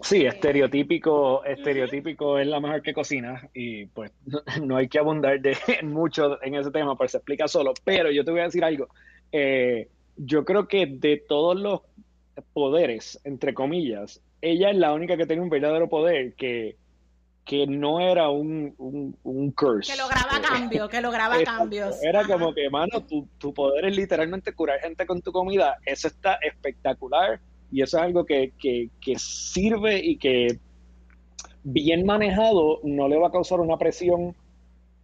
[0.00, 4.12] Sí, eh, estereotípico, estereotípico es la mejor que cocina y pues
[4.62, 7.74] no, hay que abundar de mucho en ese tema, pues se explica solo.
[7.84, 8.88] Pero yo te voy a decir algo.
[9.32, 11.80] Eh, yo creo que de todos los
[12.52, 16.76] poderes, entre comillas, ella es la única que tiene un verdadero poder que,
[17.44, 19.92] que no era un, un, curse.
[19.92, 22.02] Que lograba cambio, que lograba cambios.
[22.02, 25.78] Era como que, mano, tu, tu poder es literalmente curar gente con tu comida.
[25.84, 27.40] Eso está espectacular
[27.74, 28.52] y eso es algo que,
[29.16, 30.60] sirve y que
[31.64, 34.32] bien manejado no le va a causar una presión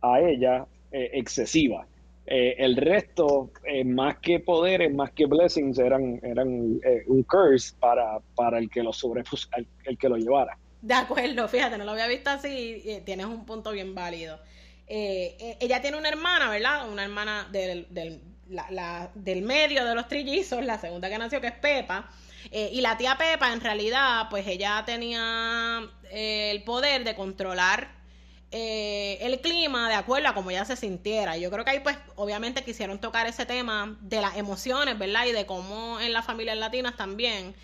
[0.00, 1.85] a ella eh, excesiva.
[2.26, 8.20] Eh, el resto, eh, más que poderes, más que blessings, eran, eran un curse para,
[8.37, 9.24] para el que lo sobre,
[9.85, 10.56] el, que lo llevara.
[10.80, 14.38] De acuerdo, fíjate, no lo había visto así, tienes un punto bien válido.
[14.87, 16.88] ella tiene una hermana, ¿verdad?
[16.88, 18.20] Una hermana del, del,
[19.16, 22.09] del medio de los trillizos, la segunda que nació, que es Pepa.
[22.50, 28.00] Eh, y la tía Pepa, en realidad, pues ella tenía eh, el poder de controlar
[28.53, 31.37] eh, el clima de acuerdo a cómo ella se sintiera.
[31.37, 35.26] Yo creo que ahí, pues, obviamente quisieron tocar ese tema de las emociones, ¿verdad?
[35.26, 37.55] Y de cómo en las familias latinas también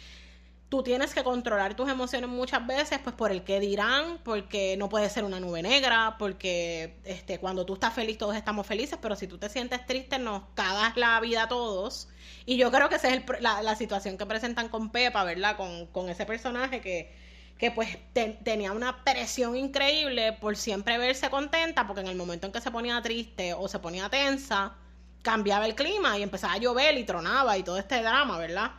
[0.68, 4.88] tú tienes que controlar tus emociones muchas veces, pues por el que dirán, porque no
[4.88, 9.14] puede ser una nube negra, porque este, cuando tú estás feliz todos estamos felices, pero
[9.14, 12.08] si tú te sientes triste nos cagas la vida a todos.
[12.46, 15.56] Y yo creo que esa es la, situación que presentan con Pepa, ¿verdad?
[15.56, 17.12] Con, ese personaje que,
[17.58, 17.98] que pues
[18.42, 22.70] tenía una presión increíble por siempre verse contenta, porque en el momento en que se
[22.70, 24.74] ponía triste o se ponía tensa,
[25.22, 28.72] cambiaba el clima y empezaba a llover y tronaba y todo este drama, ¿verdad?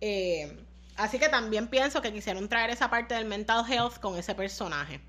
[0.00, 0.67] Eh,
[0.98, 5.00] Así que también pienso que quisieron traer esa parte del mental health con ese personaje.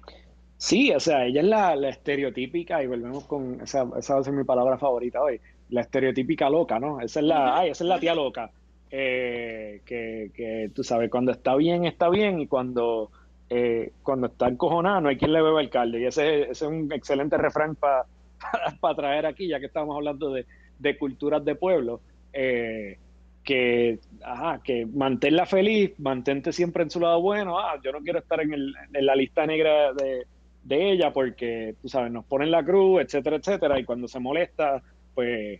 [0.57, 4.33] Sí, o sea, ella es la, estereotípica, y volvemos con, esa, esa va a ser
[4.33, 7.01] mi palabra favorita hoy, la estereotípica loca, ¿no?
[7.01, 8.51] Esa es la, ay, esa es la tía loca.
[8.91, 13.09] Eh, que, que, tú sabes, cuando está bien, está bien, y cuando,
[13.49, 15.97] eh, cuando está encojonada, no hay quien le beba el caldo.
[15.97, 18.05] Y ese, es un excelente refrán para
[18.95, 20.45] traer aquí, ya que estamos hablando de,
[20.77, 22.01] de culturas de pueblo.
[22.33, 22.97] Eh,
[23.43, 28.19] que, ajá, que manténla feliz, mantente siempre en su lado bueno, ah, yo no quiero
[28.19, 30.25] estar en, el, en la lista negra de,
[30.71, 34.83] ella porque, tú sabes, nos ponen la cruz, etcétera, etcétera, y cuando se molesta,
[35.15, 35.59] pues,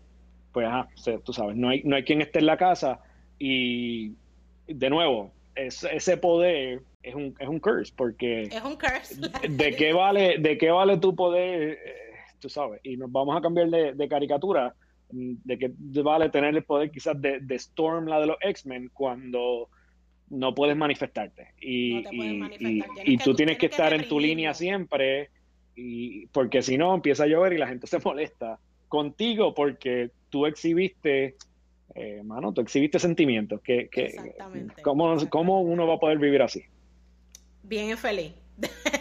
[0.52, 0.88] pues, ajá,
[1.26, 3.00] tú sabes, no hay, no hay quien esté en la casa
[3.40, 4.14] y,
[4.68, 8.44] de nuevo, ese poder es un, es un curse, porque...
[8.44, 9.16] Es un curse.
[9.50, 11.78] ¿De qué vale, de qué vale tu poder, eh,
[12.40, 12.80] tú sabes?
[12.84, 14.76] Y nos vamos a cambiar de, de caricatura
[15.12, 15.72] de que
[16.04, 19.70] vale tener el poder quizás de, Storm, la de los X-Men, cuando
[20.30, 21.54] no puedes manifestarte.
[21.60, 22.04] Y,
[23.04, 25.30] y, tú tienes que, estar en tu línea siempre,
[25.76, 30.46] y porque si no empieza a llover y la gente se molesta contigo porque tú
[30.46, 31.36] exhibiste,
[31.96, 33.62] eh, mano, tú exhibiste sentimientos.
[33.62, 34.36] Que, que,
[34.84, 36.64] ¿cómo, ¿Cómo uno va a poder vivir así?
[37.64, 38.34] Bien feliz.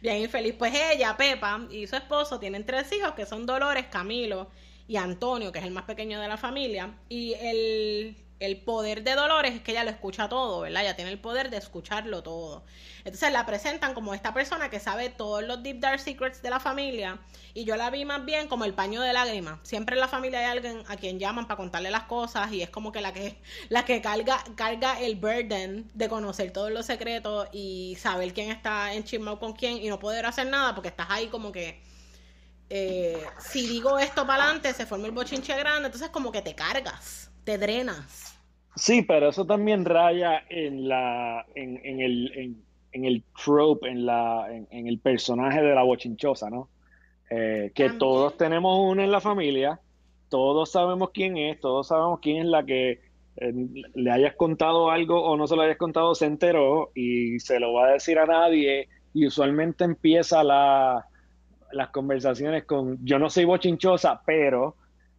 [0.00, 0.54] bien infeliz.
[0.58, 4.50] Pues ella, Pepa, y su esposo tienen tres hijos que son Dolores, Camilo
[4.86, 6.98] y Antonio, que es el más pequeño de la familia.
[7.08, 10.82] Y el el poder de Dolores es que ella lo escucha todo, ¿verdad?
[10.82, 12.64] Ella tiene el poder de escucharlo todo.
[12.98, 16.60] Entonces la presentan como esta persona que sabe todos los deep dark secrets de la
[16.60, 17.18] familia
[17.54, 19.60] y yo la vi más bien como el paño de lágrimas.
[19.62, 22.70] Siempre en la familia hay alguien a quien llaman para contarle las cosas y es
[22.70, 27.48] como que la que la que carga carga el burden de conocer todos los secretos
[27.52, 31.06] y saber quién está en chismao con quién y no poder hacer nada porque estás
[31.10, 31.80] ahí como que
[32.70, 36.54] eh, si digo esto para adelante se forma el bochinche grande, entonces como que te
[36.54, 38.38] cargas, te drenas.
[38.76, 42.56] Sí, pero eso también raya en la en, el
[42.92, 46.68] en, el trope, en la en, el personaje de la bochinchosa, ¿no?
[47.30, 49.80] Eh, que todos tenemos uno en la familia,
[50.28, 53.00] todos sabemos quién es, todos sabemos quién es la que
[53.36, 53.52] eh,
[53.94, 57.72] le hayas contado algo o no se lo hayas contado, se enteró y se lo
[57.72, 61.06] va a decir a nadie y usualmente empieza la,
[61.72, 64.76] las conversaciones con yo no soy bochinchosa, pero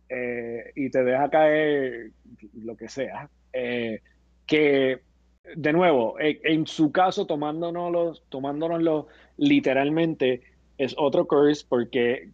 [0.09, 2.11] eh, y te deja caer
[2.53, 3.29] lo que sea.
[3.53, 4.01] Eh,
[4.45, 4.99] que,
[5.55, 10.41] de nuevo, en, su caso, tomándonos tomándonoslo literalmente,
[10.77, 12.29] es otro curse porque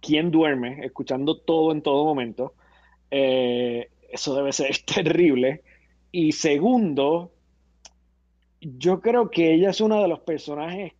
[0.00, 2.54] quien duerme escuchando todo en todo momento,
[3.10, 5.62] eh, eso debe ser terrible.
[6.12, 7.32] Y segundo,
[8.60, 10.92] yo creo que ella es uno de los personajes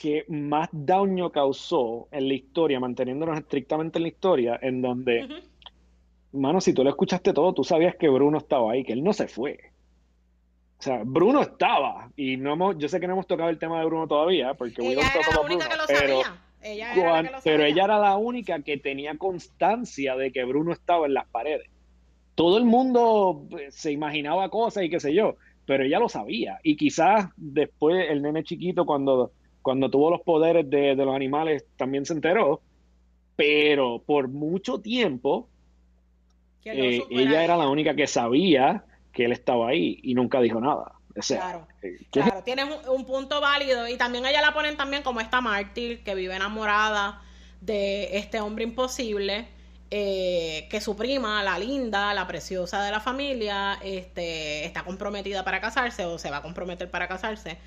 [0.00, 5.26] que más daño causó en la historia, manteniéndonos estrictamente en la historia, en donde,
[6.30, 9.12] mano, si tú lo escuchaste todo, tú sabías que Bruno estaba ahí, que él no
[9.12, 9.58] se fue.
[10.78, 13.80] O sea, Bruno estaba, y no hemos, yo sé que no hemos tocado el tema
[13.80, 16.42] de Bruno todavía, porque ella era la única que lo sabía.
[16.62, 21.14] Ella era pero ella era la única que tenía constancia de que Bruno estaba en
[21.14, 21.68] las paredes.
[22.36, 25.34] Todo el mundo pues, se imaginaba cosas y qué sé yo,
[25.66, 26.60] pero ella lo sabía.
[26.62, 32.04] Y quizás después el nene chiquito, cuando, cuando tuvo los poderes de, los animales, también
[32.04, 32.60] se enteró.
[33.36, 35.48] Pero por mucho tiempo,
[36.64, 40.92] eh, ella era la única que sabía que él estaba ahí y nunca dijo nada.
[41.26, 45.40] claro, eh, claro, tienes un, punto válido y también ella la ponen también como esta
[45.40, 47.22] mártir que vive enamorada
[47.60, 49.48] de este hombre imposible,
[49.90, 55.60] eh, que su prima, la linda, la preciosa de la familia, este, está comprometida para
[55.60, 57.58] casarse o se va a comprometer para casarse.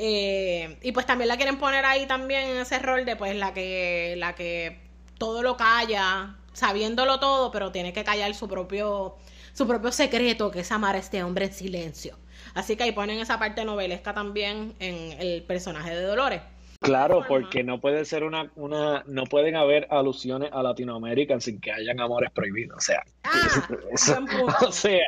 [0.00, 3.52] Eh, y pues también la quieren poner ahí también en ese rol de pues la
[3.52, 4.78] que, la que
[5.18, 9.16] todo lo calla, sabiéndolo todo, pero tiene que callar su propio
[9.58, 12.16] su propio secreto, que es amar a este hombre en silencio.
[12.54, 16.42] Así que ahí ponen esa parte novelesca también en el personaje de Dolores.
[16.80, 21.72] Claro, porque no puede ser una, una, no pueden haber alusiones a Latinoamérica sin que
[21.72, 22.76] hayan amores prohibidos.
[22.76, 23.32] O sea, ah,
[24.68, 25.04] o sea,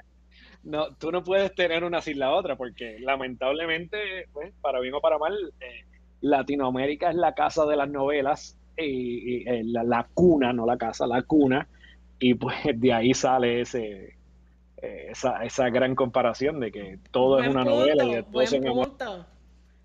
[0.63, 5.01] no, tú no puedes tener una sin la otra, porque lamentablemente, pues, para bien o
[5.01, 5.85] para mal, eh,
[6.21, 11.23] Latinoamérica es la casa de las novelas y, eh, la, cuna, no la casa, la
[11.23, 11.67] cuna,
[12.19, 14.17] y pues de ahí sale ese,
[14.83, 19.27] eh, esa, esa gran comparación de que todo es una novela y después buen punto.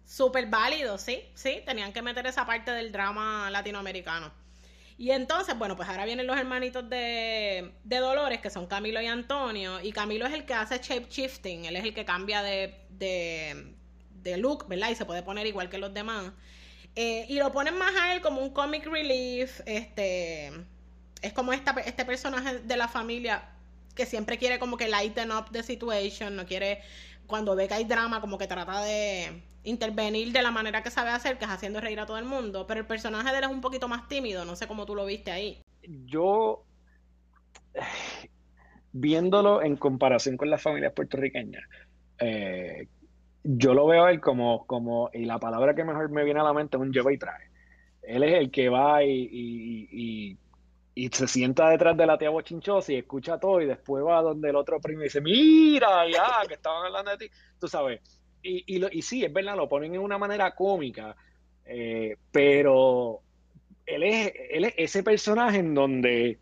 [0.04, 4.32] Súper válido, sí, sí, tenían que meter esa parte del drama latinoamericano.
[4.98, 9.08] Y entonces, bueno, pues ahora vienen los hermanitos de, de Dolores, que son Camilo y
[9.08, 12.76] Antonio, y Camilo es el que hace shape shifting, él es el que cambia de,
[12.90, 14.90] de, look, ¿verdad?
[14.92, 16.32] Y se puede poner igual que los demás.
[16.96, 20.52] Eh, y lo ponen más a él como un comic relief, este,
[21.22, 23.50] es como esta, este personaje de la familia
[23.96, 26.82] que siempre quiere como que lighten up the situation, no quiere,
[27.28, 31.10] cuando ve que hay drama, como que trata de intervenir de la manera que sabe
[31.10, 33.50] hacer, que es haciendo reír a todo el mundo, pero el personaje de él es
[33.50, 35.62] un poquito más tímido, no sé cómo tú lo viste ahí.
[36.06, 36.64] Yo,
[38.92, 41.64] viéndolo en comparación con las familias puertorriqueñas,
[42.20, 42.88] eh,
[43.44, 46.54] yo lo veo él como, como, y la palabra que mejor me viene a la
[46.54, 47.50] mente es un lleva y trae.
[48.02, 50.38] Él es el que va y
[50.96, 54.50] y se sienta detrás de la tía bochinchosa y escucha todo y después va donde
[54.50, 58.02] el otro primo y dice, mira, ya, que estaban hablando de ti, tú sabes.
[58.48, 61.16] Y, y, lo, y sí, es verdad, lo ponen en una manera cómica,
[61.66, 63.22] eh, pero
[63.86, 66.38] él es, él es ese personaje en donde eh,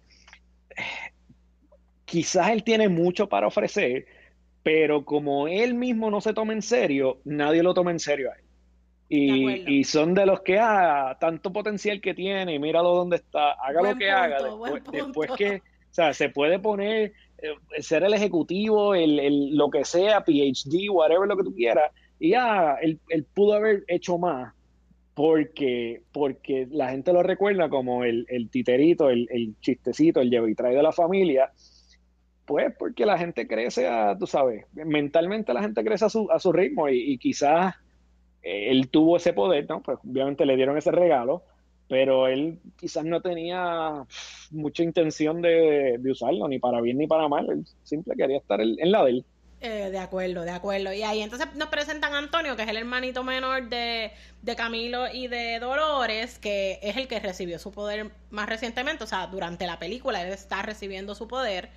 [2.03, 4.05] quizás él tiene mucho para ofrecer,
[4.63, 8.35] pero como él mismo no se toma en serio, nadie lo toma en serio a
[8.35, 8.43] él.
[9.15, 13.95] Y, son de los que, ah, tanto potencial que tiene, míralo dónde está, haga lo
[13.95, 14.37] que haga.
[14.91, 17.13] Después, que, o sea, se puede poner,
[17.79, 22.33] ser el ejecutivo, el, el, lo que sea, PhD, whatever lo que tú quieras, y
[22.33, 22.99] ah, él,
[23.33, 24.53] pudo haber hecho más
[25.13, 30.47] porque, porque la gente lo recuerda como el, el titerito, el, el, chistecito, el llevo
[30.47, 31.51] y trae de la familia,
[32.45, 33.87] pues porque la gente crece
[34.19, 37.75] tú sabes, mentalmente la gente crece a su, a su ritmo y, y quizás
[38.41, 39.81] él tuvo ese poder, ¿no?
[39.81, 41.43] Pues obviamente le dieron ese regalo,
[41.87, 44.05] pero él quizás no tenía
[44.51, 48.91] mucha intención de, usarlo, ni para bien ni para mal, él simple quería estar en,
[48.91, 49.25] la de él.
[49.61, 50.91] Eh, de acuerdo, de acuerdo.
[50.91, 55.05] Y ahí entonces nos presentan a Antonio, que es el hermanito menor de, de, Camilo
[55.13, 59.65] y de Dolores, que es el que recibió su poder más recientemente, o sea, durante
[59.65, 61.69] la película él está recibiendo su poder.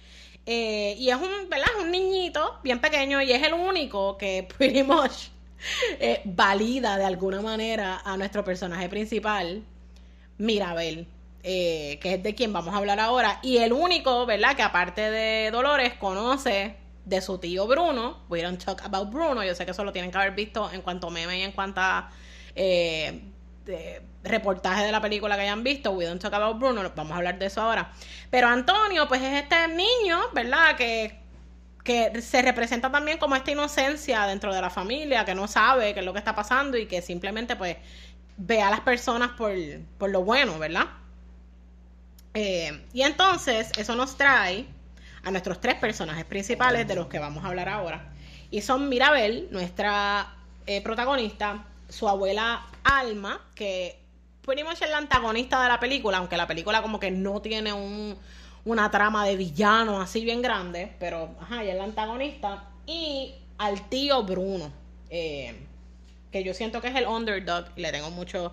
[0.46, 1.66] Eh, y es un, ¿verdad?
[1.80, 5.28] un niñito bien pequeño y es el único que pretty much
[5.98, 9.64] eh, valida de alguna manera a nuestro personaje principal,
[10.38, 11.08] Mirabel,
[11.42, 15.10] eh, que es de quien vamos a hablar ahora, y el único, ¿verdad?, que aparte
[15.10, 19.70] de Dolores conoce de su tío Bruno, we don't talk about Bruno, yo sé que
[19.70, 22.10] eso lo tienen que haber visto en cuanto meme y en cuanto a
[22.54, 23.22] eh,
[24.24, 27.38] reportaje de la película que hayan visto, we don't talk about Bruno, vamos a hablar
[27.38, 27.92] de eso ahora.
[28.30, 31.26] Pero Antonio, pues es este niño, ¿verdad?, que
[31.86, 36.00] que se representa también como esta inocencia dentro de la familia, que no sabe qué
[36.00, 37.76] es lo que está pasando y que simplemente pues
[38.36, 39.52] ve a las personas por,
[40.10, 40.86] lo bueno, ¿verdad?
[42.34, 44.66] Eh, y entonces eso nos trae
[45.22, 48.12] a nuestros tres personajes principales de los que vamos a hablar ahora.
[48.50, 50.34] Y son Mirabel, nuestra
[50.66, 53.98] eh, protagonista, su abuela Alma, que
[54.46, 58.16] much es la antagonista de la película, aunque la película como que no tiene un,
[58.64, 62.64] una trama de villano así bien grande, pero ajá, ella es la antagonista.
[62.86, 64.70] Y al tío Bruno,
[65.10, 65.66] eh,
[66.36, 68.52] que yo siento que es el underdog y le tengo mucho,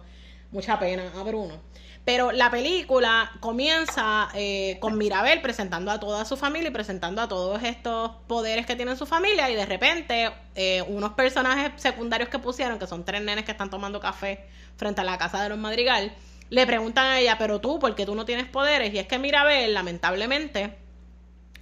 [0.52, 1.60] mucha pena a Bruno.
[2.06, 7.28] Pero la película comienza eh, con Mirabel presentando a toda su familia y presentando a
[7.28, 12.40] todos estos poderes que tiene su familia y de repente eh, unos personajes secundarios que
[12.40, 14.46] pusieron, que son tres nenes que están tomando café
[14.78, 16.14] frente a la casa de los Madrigal,
[16.50, 18.94] le preguntan a ella, pero tú, ¿por qué tú no tienes poderes?
[18.94, 20.78] Y es que Mirabel, lamentablemente,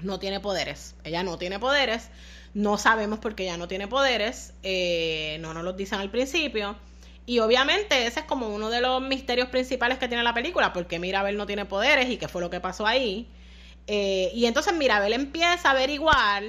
[0.02, 0.96] no tiene poderes.
[1.04, 2.10] Ella no tiene poderes.
[2.54, 4.54] No sabemos por qué ella no tiene poderes.
[4.64, 6.76] Eh, no nos lo dicen al principio.
[7.26, 11.00] Y obviamente ese es como uno de los misterios principales que tiene la película, porque
[11.00, 13.30] Mirabel no tiene poderes y qué fue lo que pasó ahí.
[13.88, 16.44] Eh, y entonces Mirabel empieza a averiguar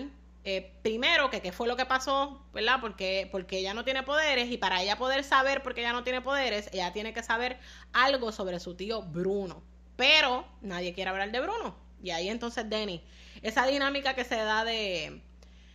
[0.44, 2.78] eh, primero que qué fue lo que pasó, ¿verdad?
[2.80, 6.02] Porque, porque ella no tiene poderes y para ella poder saber por qué ella no
[6.02, 7.58] tiene poderes, ella tiene que saber
[7.92, 9.62] algo sobre su tío Bruno.
[9.96, 11.76] Pero nadie quiere hablar de Bruno.
[12.02, 13.04] Y ahí entonces Denny,
[13.42, 15.22] esa dinámica que se da de,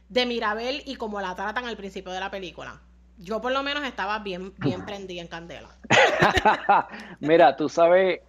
[0.09, 2.81] de Mirabel y cómo la tratan al principio de la película
[3.17, 5.69] yo por lo menos estaba bien, bien prendida en candela.
[7.19, 8.21] Mira, tú sabes,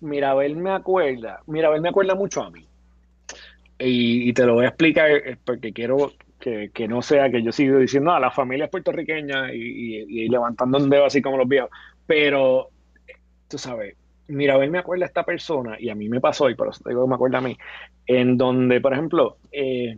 [0.00, 2.66] Mirabel me acuerda, Mirabel me acuerda mucho a mí.
[3.82, 7.78] Y, te lo voy a explicar eh, porque quiero que, no sea que yo siga
[7.78, 11.70] diciendo, ah, la familia es puertorriqueña y, levantando un dedo así como los viejos.
[12.06, 12.68] Pero,
[13.48, 13.96] tú sabes,
[14.28, 16.90] Mirabel me acuerda a esta persona, y a mí me pasó, y por eso te
[16.90, 17.56] digo que me acuerda a mí,
[18.06, 19.96] en donde, por ejemplo, eh,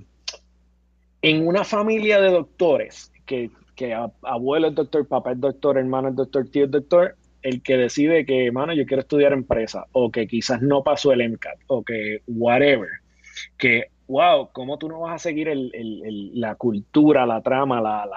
[1.23, 6.17] en una familia de doctores que que abuelo es doctor, papá es doctor, hermano es
[6.17, 10.27] doctor, tío es doctor, el que decide que, hermano, yo quiero estudiar empresa, o que
[10.27, 12.89] quizás no pasó el MCAT, o que whatever,
[13.59, 18.09] que, wow, ¿cómo tú no vas a seguir la cultura, la trama, la,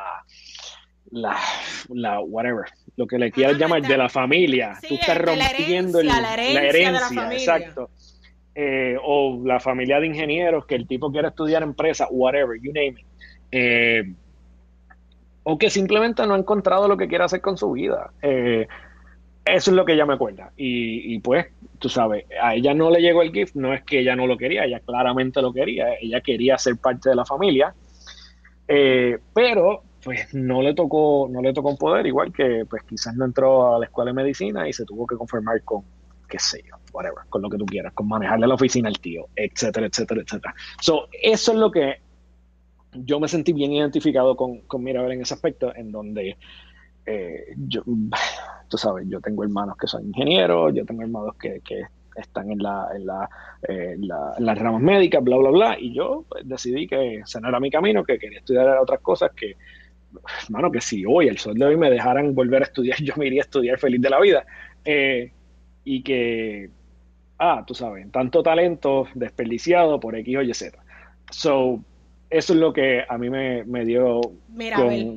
[1.12, 1.38] la,
[1.90, 2.66] la, whatever,
[2.98, 4.78] lo que le quieras llamar, de la familia?
[4.88, 7.90] tú estás rompiendo la herencia, exacto.
[8.58, 12.96] Eh, o la familia de ingenieros, que el tipo quiere estudiar empresa, whatever, you name
[13.00, 13.06] it.
[13.52, 14.14] Eh,
[15.44, 18.12] o que simplemente no ha encontrado lo que quiere hacer con su vida.
[18.22, 18.68] Eh,
[19.46, 20.52] eso es lo que ella me acuerda.
[20.58, 21.48] Y, pues,
[21.78, 24.38] tú sabes, a ella no le llegó el gift, no es que ella no lo
[24.38, 27.76] quería, ella claramente lo quería, ella quería ser parte de la familia,
[28.68, 33.16] eh, pero pues no le tocó, no le tocó un poder, igual que pues quizás
[33.16, 35.84] no entró a la escuela de medicina y se tuvo que conformar con,
[36.28, 39.28] qué sé yo, whatever, con lo que tú quieras, con manejarle la oficina al tío,
[39.36, 40.56] etcétera, etcétera, etcétera.
[40.82, 42.02] So, eso es lo que
[42.94, 46.38] yo me sentí bien identificado con, con Mirabel en ese aspecto, en donde
[47.06, 47.84] eh, yo,
[48.68, 51.62] tú sabes, yo tengo hermanos que son ingenieros, yo tengo hermanos que,
[52.16, 53.30] están en, la, en, la,
[53.68, 57.60] eh, las ramas médicas, bla, bla, bla, y yo pues, decidí que ese no era
[57.60, 59.58] mi camino, que quería estudiar otras cosas, que,
[60.46, 63.28] hermano, que si hoy, el sol de hoy, me dejaran volver a estudiar, yo me
[63.28, 64.46] iría a estudiar feliz de la vida.
[64.86, 65.34] Eh,
[65.86, 66.70] y que,
[67.40, 70.78] ah, tú sabes, tanto talento desperdiciado por X o Y Z.
[71.32, 71.80] So,
[72.30, 74.20] eso es lo que a mí me, dio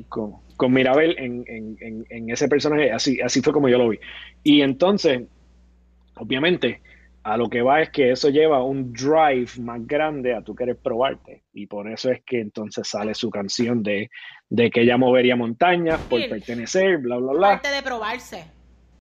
[0.07, 3.99] Con, Mirabel en, ese personaje, así, así fue como yo lo vi.
[4.43, 5.23] Y entonces,
[6.15, 6.81] obviamente,
[7.23, 10.77] a lo que va es que eso lleva un drive más grande a tú querer
[10.77, 11.43] probarte.
[11.51, 14.09] Y por eso es que entonces sale su canción de,
[14.49, 17.47] que ella movería montañas por pertenecer, bla, bla, bla.
[17.49, 18.58] Parte de probarse.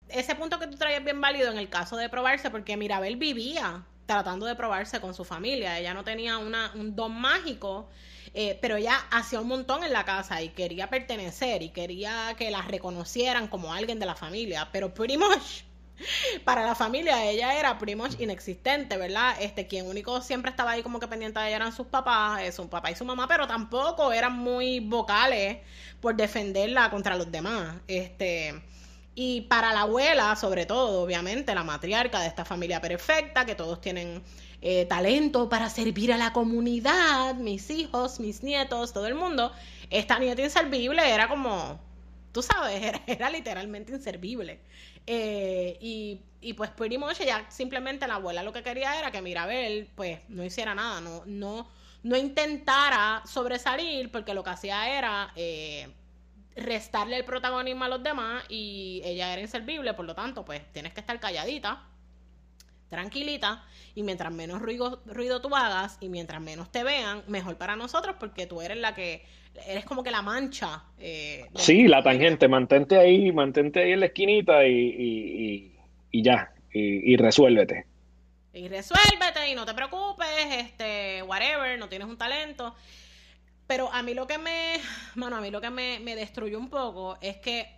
[0.09, 3.83] Ese punto que tú traes bien válido en el caso de probarse, porque Mirabel vivía
[4.07, 5.77] tratando de probarse con su familia.
[5.77, 7.89] Ella no tenía una, un don mágico,
[8.33, 12.49] eh, pero ella hacía un montón en la casa y quería pertenecer y quería que
[12.49, 14.69] la reconocieran como alguien de la familia.
[14.71, 15.63] Pero pretty much,
[16.45, 19.35] para la familia ella era pretty much inexistente, ¿verdad?
[19.41, 22.51] Este, quien único siempre estaba ahí como que pendiente de ella eran sus papás, eh,
[22.51, 25.57] su papá y su mamá, pero tampoco eran muy vocales
[25.99, 27.75] por defenderla contra los demás.
[27.87, 28.53] Este
[29.19, 33.81] y para la abuela, sobre todo, obviamente, la matriarca de esta familia perfecta, que todos
[33.81, 34.21] tienen
[34.61, 39.51] eh, talento para servir a la comunidad, mis hijos, mis nietos, todo el mundo,
[39.89, 41.79] esta nieta inservible era como,
[42.31, 44.59] tú sabes, era, literalmente inservible.
[45.07, 49.23] Eh, y, y, pues pretty much ella simplemente la abuela lo que quería era que
[49.23, 51.67] Mirabel pues no hiciera nada, no, no,
[52.03, 55.87] no intentara sobresalir porque lo que hacía era eh,
[56.57, 60.93] restarle el protagonismo a los demás y ella era inservible, por lo tanto, pues tienes
[60.93, 61.83] que estar calladita,
[62.89, 67.75] tranquilita, y mientras menos ruido, ruido tú hagas y mientras menos te vean, mejor para
[67.75, 69.25] nosotros porque tú eres la que,
[69.67, 70.83] eres como que la mancha.
[70.99, 75.73] Eh, sí, la tangente, mantente ahí, mantente ahí en la esquinita y,
[76.11, 77.85] y, ya, y, y resuélvete.
[78.53, 82.75] Y resuélvete y no te preocupes, este, whatever, no tienes un talento.
[83.67, 84.79] Pero a mí lo que me,
[85.15, 87.69] mano, a mí lo que me, destruyó un poco es que,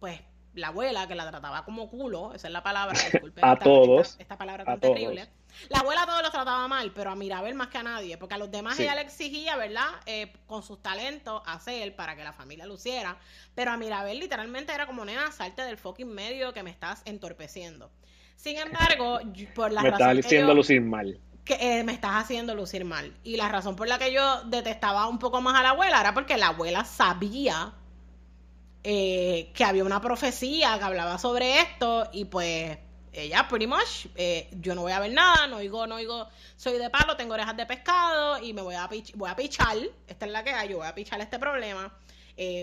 [0.00, 0.18] pues,
[0.54, 3.44] la abuela que la trataba como culo, esa es la palabra, disculpen.
[3.44, 4.16] a todos.
[4.18, 5.28] Esta, palabra tan terrible.
[5.68, 8.34] La abuela a todos los trataba mal, pero a Mirabel más que a nadie, porque
[8.34, 9.88] a los demás ella le exigía, ¿verdad?
[10.06, 13.16] Eh, con sus talentos hacer para que la familia luciera,
[13.54, 17.90] pero a Mirabel literalmente era como, nena, salte del fucking medio que me estás entorpeciendo.
[18.36, 19.18] Sin embargo,
[19.54, 21.18] por la me razón estás haciendo lucir mal.
[21.46, 23.16] Que eh, me estás haciendo lucir mal.
[23.22, 26.12] Y la razón por la que yo detestaba un poco más a la abuela era
[26.12, 27.72] porque la abuela sabía
[28.82, 32.76] eh, que había una profecía que hablaba sobre esto y pues
[33.12, 36.78] ella pretty much eh, yo no voy a ver nada, no oigo, no oigo, soy
[36.78, 39.76] de palo, tengo orejas de pescado y me voy a, voy a pichar,
[40.08, 41.96] esta es la que hay, yo voy a pichar este problema,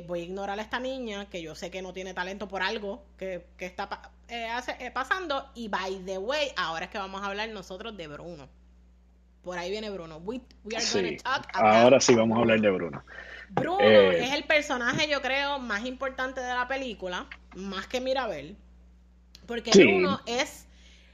[0.05, 3.05] voy a ignorar a esta niña que yo sé que no tiene talento por algo
[3.17, 4.11] que, está
[4.93, 8.62] pasando y by the way, ahora es que vamos a hablar nosotros de Bruno.
[9.43, 10.17] Por ahí viene Bruno.
[10.19, 10.41] We,
[10.75, 13.03] are talk ahora sí vamos a hablar de Bruno.
[13.49, 18.55] Bruno eh, es el personaje, yo creo, más importante de la película, más que Mirabel,
[19.45, 20.67] porque Bruno es,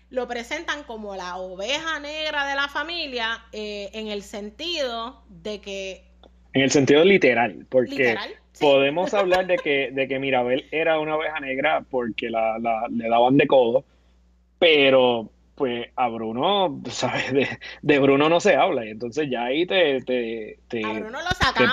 [0.09, 6.05] lo presentan como la oveja negra de la familia eh, en el sentido de que...
[6.53, 8.15] En el sentido literal, porque
[8.59, 12.57] podemos hablar de que, de que Mirabel era una oveja negra porque la,
[12.89, 13.83] le daban de codo,
[14.59, 15.29] pero
[15.59, 17.49] pues a Bruno, ¿sabes?
[17.81, 20.81] De, Bruno no se habla y entonces ya ahí te, te, te,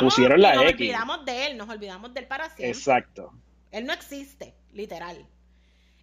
[0.00, 2.68] pusieron la nos olvidamos de él, nos olvidamos de él para siempre.
[2.68, 3.32] Exacto.
[3.70, 5.24] Él no existe, literal.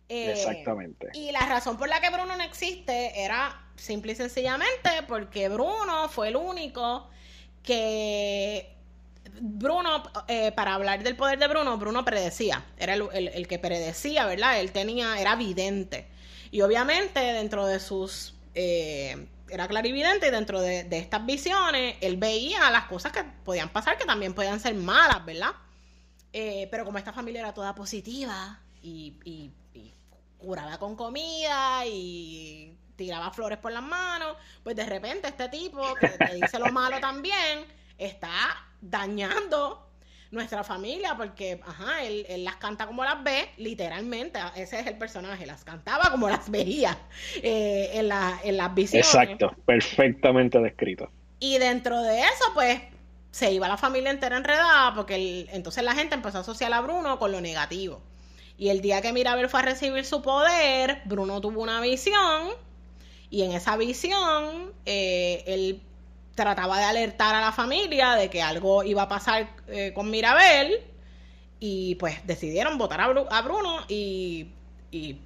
[0.07, 1.09] Eh, Exactamente.
[1.13, 6.07] Y la razón por la que Bruno no existe era simple y sencillamente porque Bruno
[6.07, 7.09] fue el único
[7.63, 8.77] que
[9.41, 14.25] Bruno, eh, para hablar del poder de Bruno, Bruno predecía, era el, el, que predecía,
[14.25, 14.61] ¿verdad?
[14.61, 16.12] Él tenía, era vidente.
[16.53, 18.35] Y obviamente dentro de sus...
[18.53, 23.97] Eh, era clarividente y dentro de, estas visiones él veía las cosas que podían pasar,
[23.97, 25.51] que también podían ser malas, ¿verdad?
[26.31, 29.51] Eh, pero como esta familia era toda positiva y, y,
[30.37, 36.09] curaba con comida y tiraba flores por las manos, pues de repente este tipo que,
[36.23, 37.65] que dice lo malo también
[37.97, 38.31] está
[38.79, 39.89] dañando
[40.33, 45.45] nuestra familia, porque, ajá, él, las canta como las ve, literalmente, ese es el personaje,
[45.45, 46.97] las cantaba como las veía
[47.41, 48.11] eh, en,
[48.43, 49.07] en las visiones.
[49.07, 51.09] Exacto, perfectamente descrito.
[51.39, 52.81] Y dentro de eso, pues,
[53.31, 57.19] se iba la familia entera enredada, porque entonces la gente empezó a asociar a Bruno
[57.19, 58.01] con lo negativo.
[58.57, 62.49] Y el día que Mirabel fue a recibir su poder, Bruno tuvo una visión,
[63.29, 65.81] y en esa visión, eh, él
[66.35, 70.79] trataba de alertar a la familia de que algo iba a pasar eh, con Mirabel
[71.59, 74.49] y pues decidieron votar a, Bruno y,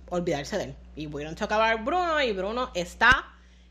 [0.10, 0.76] olvidarse de él.
[0.96, 3.26] Y pudieron tocar Bruno y Bruno está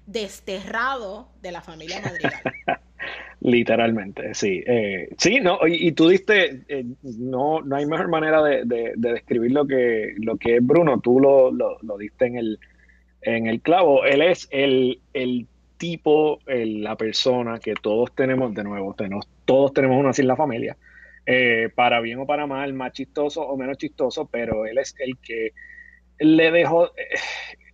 [0.07, 2.41] desterrado de la familia Madrigal.
[3.41, 4.65] Literalmente, sí.
[4.67, 9.67] Eh, sí, no, y, tú diste, eh, no, no hay mejor manera de, describir lo
[9.67, 12.59] que, lo que es Bruno, tú lo, lo, diste en el,
[13.23, 14.05] en el clavo.
[14.05, 15.47] Él es el, el
[15.77, 20.37] tipo, la persona que todos tenemos, de nuevo, tenemos, todos tenemos uno así en la
[20.37, 20.77] familia,
[21.27, 25.19] eh, para bien o para mal, más chistoso o menos chistoso, pero él es el
[25.19, 25.53] que
[26.19, 27.19] le dejó, eh,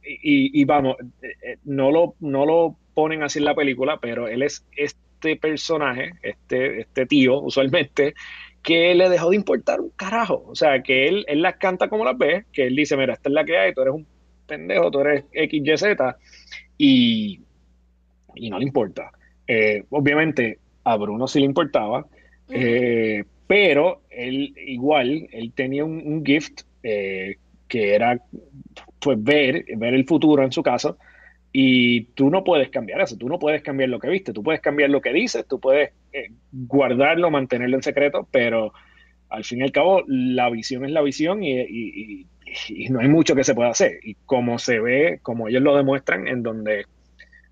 [0.03, 4.65] y, vamos, eh, no, lo, no lo ponen así en la película, pero él es
[4.77, 8.15] este personaje, este, este tío, usualmente,
[8.63, 10.45] que le dejó de importar un carajo.
[10.47, 13.29] O sea, que él, él las canta como las ve, que él dice, mira, esta
[13.29, 14.07] es la que hay, tú eres un
[14.47, 15.97] pendejo, tú eres XYZ,
[16.79, 17.41] y,
[18.35, 19.11] y no le importa.
[19.47, 22.07] Eh, obviamente a Bruno sí le importaba,
[22.49, 27.37] eh, pero él igual, él tenía un, gift eh,
[27.69, 28.21] que era
[28.99, 30.97] pues ver, ver el futuro en su caso
[31.53, 34.61] y tú no puedes cambiar eso, tú no puedes cambiar lo que viste, tú puedes
[34.61, 35.91] cambiar lo que dices, tú puedes
[36.51, 38.73] guardarlo, mantenerlo en secreto, pero
[39.29, 42.27] al fin y al cabo la visión es la visión y,
[42.69, 44.01] y no hay mucho que se pueda hacer.
[44.03, 46.87] Y como se ve, como ellos lo demuestran, en donde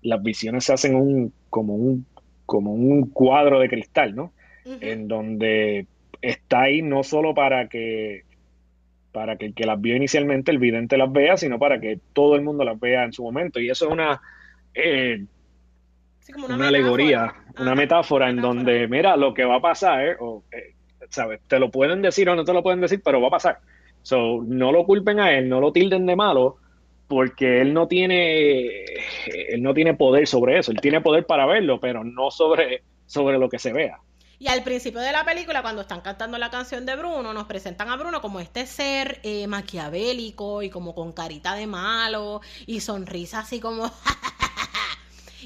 [0.01, 2.05] las visiones se hacen un, como, un,
[2.45, 4.33] como un cuadro de cristal, ¿no?
[4.65, 5.87] En donde
[6.21, 8.23] está ahí no solo para que
[9.11, 12.35] para que el que las vio inicialmente, el vidente las vea, sino para que todo
[12.35, 13.59] el mundo las vea en su momento.
[13.59, 14.21] Y eso es una,
[14.73, 15.25] eh,
[16.47, 20.75] una, alegoría, una metáfora en donde, mira, lo que va a pasar, o, eh,
[21.09, 21.41] ¿sabes?
[21.47, 23.59] Te lo pueden decir o no te lo pueden decir, pero va a pasar.
[24.01, 26.57] So, no lo culpen a él, no lo tilden de malo,
[27.11, 28.85] porque él no tiene
[29.49, 33.37] él no tiene poder sobre eso, él tiene poder para verlo, pero no sobre, sobre
[33.37, 33.99] lo que se vea.
[34.39, 37.89] Y al principio de la película, cuando están cantando la canción de Bruno, nos presentan
[37.89, 43.39] a Bruno como este ser eh, maquiavélico y como con carita de malo y sonrisa
[43.39, 43.91] así como...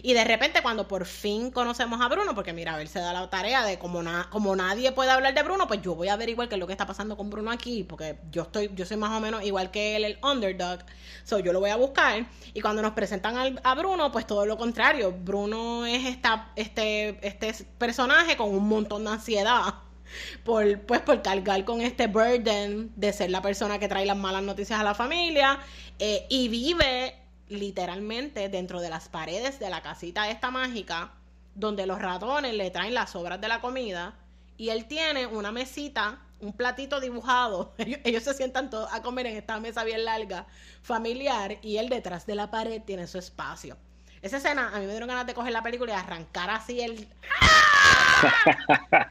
[0.03, 3.13] Y de repente cuando por fin conocemos a Bruno, porque mira, a ver, se da
[3.13, 6.49] la tarea de como, como nadie puede hablar de Bruno, pues yo voy a averiguar
[6.49, 9.11] qué es lo que está pasando con Bruno aquí, porque yo estoy, yo soy más
[9.11, 10.79] o menos igual que él, el underdog,
[11.23, 12.25] so yo lo voy a buscar.
[12.53, 17.53] Y cuando nos presentan a Bruno, pues todo lo contrario, Bruno es esta, este, este
[17.77, 19.75] personaje con un montón de ansiedad
[20.43, 24.43] por, pues, por cargar con este burden de ser la persona que trae las malas
[24.43, 25.59] noticias a la familia
[25.99, 27.15] eh, y vive
[27.49, 31.11] literalmente dentro de las paredes de la casita esta mágica
[31.53, 34.15] donde los ratones le traen las sobras de la comida
[34.57, 37.73] y él tiene una mesita, un platito dibujado,
[38.03, 40.45] ellos, se sientan todos a comer en esta mesa bien larga,
[40.81, 43.77] familiar, y él detrás de la pared tiene su espacio.
[44.21, 47.07] Esa escena, a mí me dieron ganas de coger la película y arrancar así el...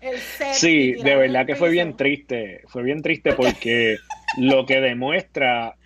[0.00, 3.98] el sí, de verdad que fue bien triste, fue bien triste porque
[4.38, 5.76] lo que demuestra,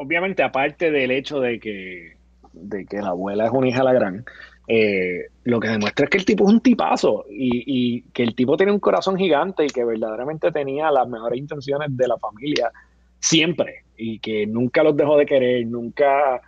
[0.00, 2.16] obviamente aparte del hecho de que,
[2.52, 4.24] de que la abuela es una hija la gran,
[4.66, 8.34] eh, lo que demuestra es que el tipo es un tipazo y, y, que el
[8.34, 12.70] tipo tiene un corazón gigante y que verdaderamente tenía las mejores intenciones de la familia
[13.18, 16.40] siempre y que nunca los dejó de querer, nunca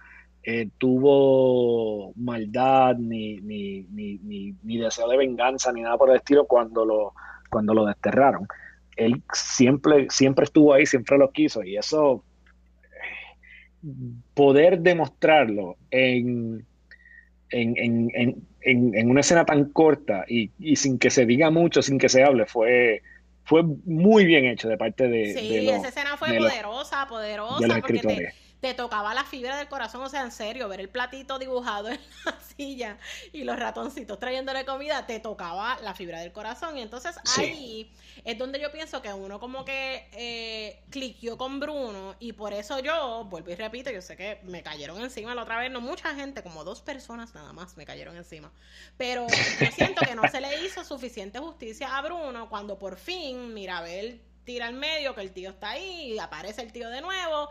[0.42, 6.46] eh, tuvo maldad ni, ni, ni, ni, deseo de venganza ni nada por el estilo
[6.46, 7.12] cuando lo,
[7.50, 8.48] cuando lo desterraron.
[8.96, 12.24] Él siempre, siempre estuvo ahí, siempre lo quiso y eso,
[14.34, 16.64] poder demostrarlo en,
[17.50, 17.76] en,
[18.64, 22.08] en, en una escena tan corta y, y, sin que se diga mucho, sin que
[22.08, 23.02] se hable, fue,
[23.44, 25.34] fue muy bien hecho de parte de...
[25.34, 27.80] Sí, esa escena fue poderosa, poderosa.
[27.80, 28.32] porque te
[28.74, 32.38] tocaba la fibra del corazón, o sea, en serio, ver el platito dibujado en la
[32.40, 32.96] silla
[33.32, 36.78] y los ratoncitos trayéndole comida, te tocaba la fibra del corazón.
[36.78, 37.90] Y entonces ahí
[38.24, 42.78] es donde yo pienso que uno como que eh, cliqueó con Bruno y por eso
[42.78, 46.14] yo, vuelvo y repito, yo sé que me cayeron encima la otra vez, no mucha
[46.14, 48.52] gente, como dos personas nada más me cayeron encima.
[48.96, 49.26] Pero
[49.60, 54.22] yo siento que no se le hizo suficiente justicia a Bruno cuando por fin Mirabel
[54.44, 57.48] tira al medio, que el tío está ahí y aparece el tío de nuevo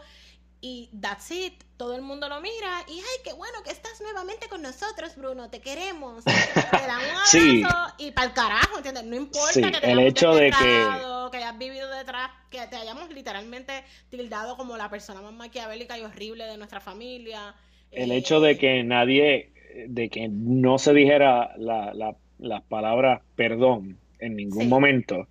[0.62, 1.54] y that's it.
[1.76, 5.50] Todo el mundo lo mira y ay, qué bueno que estás nuevamente con nosotros, Bruno,
[5.50, 6.24] te queremos.
[6.26, 9.04] Te dan un abrazo y para el carajo, ¿entiendes?
[9.06, 10.88] No importa que te el hecho de que...
[11.32, 16.04] que hayas vivido detrás, que te hayamos literalmente tildado como la persona más maquiavélica y
[16.04, 17.56] horrible de nuestra familia.
[17.90, 19.52] El hecho de eh, que nadie,
[19.88, 25.28] de que no se dijera la, la, las palabras perdón en ningún momento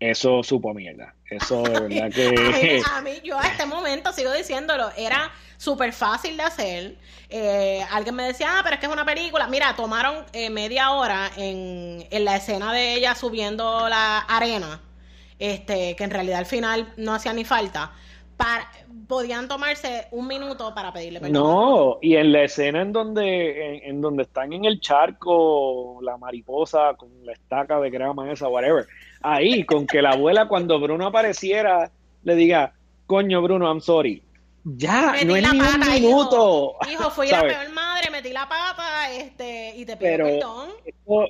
[0.00, 1.14] eso supo mierda.
[1.28, 2.82] Eso de verdad que...
[2.92, 6.96] a, mí, yo a este momento sigo diciéndolo, era súper fácil de hacer.
[7.28, 9.48] Eh, alguien me decía, ah, pero es que es una película.
[9.48, 14.80] Mira, tomaron eh, media hora en, en, la escena de ella subiendo la arena,
[15.38, 17.92] este, que en realidad al final no hacía ni falta.
[18.36, 18.70] Para,
[19.08, 21.42] podían tomarse un minuto para pedirle perdón.
[21.42, 26.94] No, y en la escena en donde, en donde están en el charco, la mariposa
[26.96, 28.86] con la estaca de grama esa, whatever
[29.22, 31.90] ahí, con que la abuela cuando Bruno apareciera
[32.24, 32.74] le diga,
[33.06, 34.22] coño Bruno, I'm sorry.
[34.64, 36.76] Ya, no es ni un minuto.
[36.90, 40.70] Hijo, fui la peor madre, metí la pata este, y te pido perdón.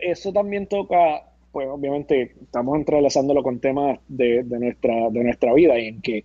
[0.01, 1.22] Eso, también toca,
[1.53, 6.24] pues obviamente estamos entrelazándolo con temas de, nuestra, de nuestra vida en que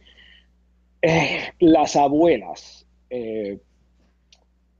[1.01, 2.87] eh, las abuelas...
[3.09, 3.59] Eh,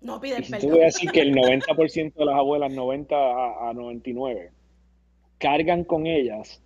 [0.02, 0.60] no piden perdón.
[0.60, 4.52] Te voy a decir que el 90% de las abuelas, 90 a, a 99,
[5.38, 6.64] cargan con ellas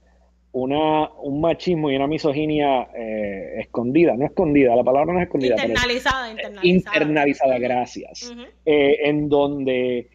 [0.58, 5.54] una, un machismo y una misoginia eh, escondida, no escondida, la palabra no es escondida.
[5.54, 6.98] Internalizada, internalizada.
[6.98, 8.36] Internalizada, gracias.
[8.66, 10.10] Eh, en donde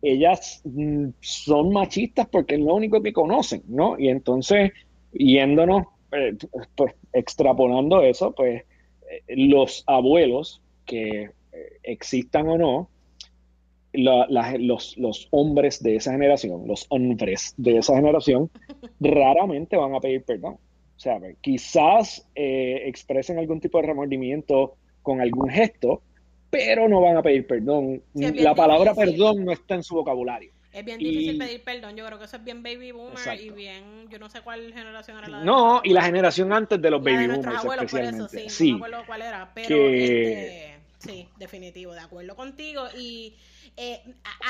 [0.00, 3.98] ellas mm, son machistas porque es lo único que conocen, ¿no?
[3.98, 4.72] Y entonces,
[5.12, 6.36] yéndonos, eh,
[6.74, 8.64] pues extrapolando eso, pues
[9.28, 11.30] los abuelos, que
[11.82, 12.88] existan o no,
[13.92, 18.50] los, los, hombres de esa generación, los hombres de esa generación,
[19.00, 20.54] raramente van a pedir perdón.
[20.54, 26.02] O sea, quizás eh, expresen algún tipo de remordimiento con algún gesto,
[26.48, 28.02] pero no van a pedir perdón.
[28.14, 30.52] la palabra perdón no está en su vocabulario.
[30.72, 34.08] Es bien difícil pedir perdón, yo creo que eso es bien baby boomer y bien,
[34.08, 37.02] yo no sé cuál generación era la de No, y la generación antes de los
[37.02, 38.48] baby boomers especialmente.
[38.48, 43.36] sí, no me acuerdo cuál era, pero este, sí, definitivo, de acuerdo contigo y
[43.76, 44.00] eh,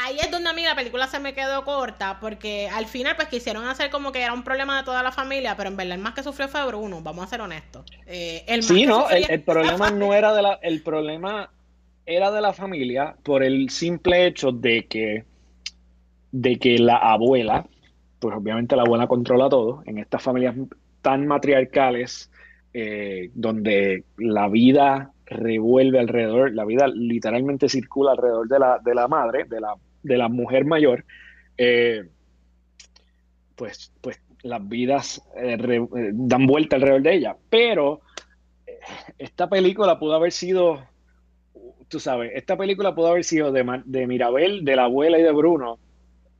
[0.04, 3.28] ahí es donde a mí la película se me quedó corta, porque al final pues
[3.28, 6.02] quisieron hacer como que era un problema de toda la familia, pero en verdad el
[6.02, 7.84] más que sufrió fue Bruno, vamos a ser honestos.
[8.06, 11.50] Eh, el sí, no, el, problema no era de la, el problema
[12.04, 15.24] era de la familia por el simple hecho de que,
[16.32, 17.64] de que la abuela,
[18.18, 20.56] pues obviamente la abuela controla todo, en estas familias
[21.00, 22.30] tan matriarcales,
[22.74, 29.08] eh, donde la vida revuelve alrededor, la vida literalmente circula alrededor de la, de la
[29.08, 31.04] madre, de la de la mujer mayor,
[31.56, 32.08] eh,
[33.54, 37.36] pues, pues las vidas eh, dan vuelta alrededor de ella.
[37.48, 38.00] Pero
[39.18, 40.82] esta película pudo haber sido,
[41.88, 45.32] tú sabes, esta película pudo haber sido de, de Mirabel, de la abuela y de
[45.32, 45.78] Bruno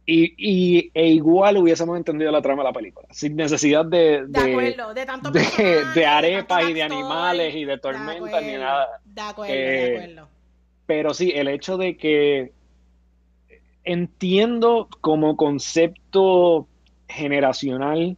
[0.04, 6.68] y, e igual hubiésemos entendido la trama de la película, sin necesidad de, de, arepas
[6.68, 8.88] y de animales y de tormentas ni nada.
[9.04, 10.28] De acuerdo, de eh, acuerdo.
[10.86, 12.52] Pero sí, el hecho de que
[13.84, 16.66] entiendo como concepto
[17.08, 18.16] generacional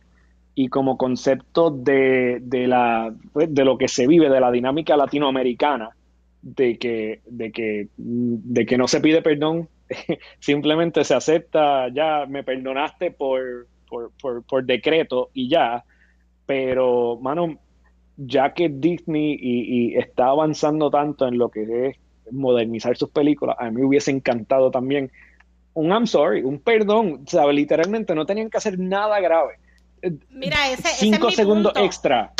[0.54, 4.96] y como concepto de, de, la, pues, de lo que se vive, de la dinámica
[4.96, 5.90] latinoamericana,
[6.40, 9.68] de que, de que, de que no se pide perdón
[10.38, 13.66] simplemente se acepta, ya me perdonaste por,
[14.46, 15.84] por, decreto y ya,
[16.46, 17.58] pero, mano,
[18.16, 21.96] ya que Disney y, está avanzando tanto en lo que es
[22.32, 25.10] modernizar sus películas, a mí me hubiese encantado también
[25.74, 29.54] un I'm sorry, un perdón, o literalmente no tenían que hacer nada grave.
[30.30, 32.32] Mira, ese, cinco segundos extra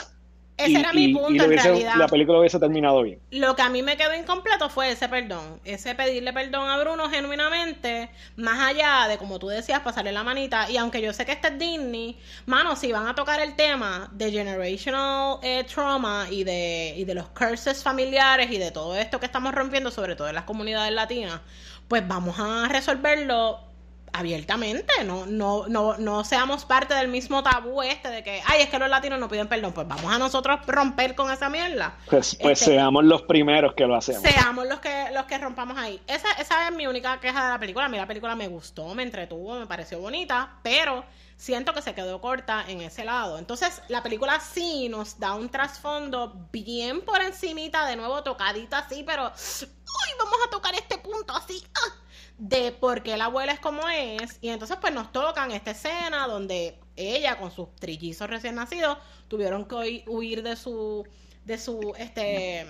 [0.57, 1.97] ese era mi punto en realidad.
[1.97, 3.19] La película hubiese terminado bien.
[3.31, 5.61] Lo que a mí me quedó incompleto fue ese perdón.
[5.65, 10.71] Ese pedirle perdón a Bruno genuinamente, más allá de, como tú decías, pasarle la manita.
[10.71, 14.09] Y aunque yo sé que este es Disney, mano, si van a tocar el tema
[14.13, 19.19] de generational eh, trauma y de, y de los curses familiares y de todo esto
[19.19, 21.41] que estamos rompiendo, sobre todo en las comunidades latinas,
[21.89, 23.74] pues vamos a resolverlo
[24.15, 28.69] abiertamente, no, no, no, no seamos parte del mismo tabú este de que, ay, es
[28.69, 31.97] que los latinos no piden perdón, pues vamos a nosotros romper con esa mierda.
[32.09, 34.23] Pues, pues este, seamos los primeros que lo hacemos.
[34.23, 36.01] Seamos los que, los que rompamos ahí.
[36.07, 37.87] Esa, esa es mi única queja de la película.
[37.87, 41.05] A mí la película me gustó, me entretuvo, me pareció bonita, pero
[41.37, 43.39] siento que se quedó corta en ese lado.
[43.39, 49.03] Entonces, la película sí nos da un trasfondo bien por encimita, de nuevo tocadita así,
[49.05, 51.65] pero, uy, vamos a tocar este punto así.
[51.75, 52.04] ¡ah!
[52.39, 54.39] De por qué la abuela es como es.
[54.41, 59.67] Y entonces pues nos tocan esta escena donde ella con sus trillizos recién nacidos tuvieron
[59.67, 61.07] que huir de su,
[61.45, 62.67] de su este,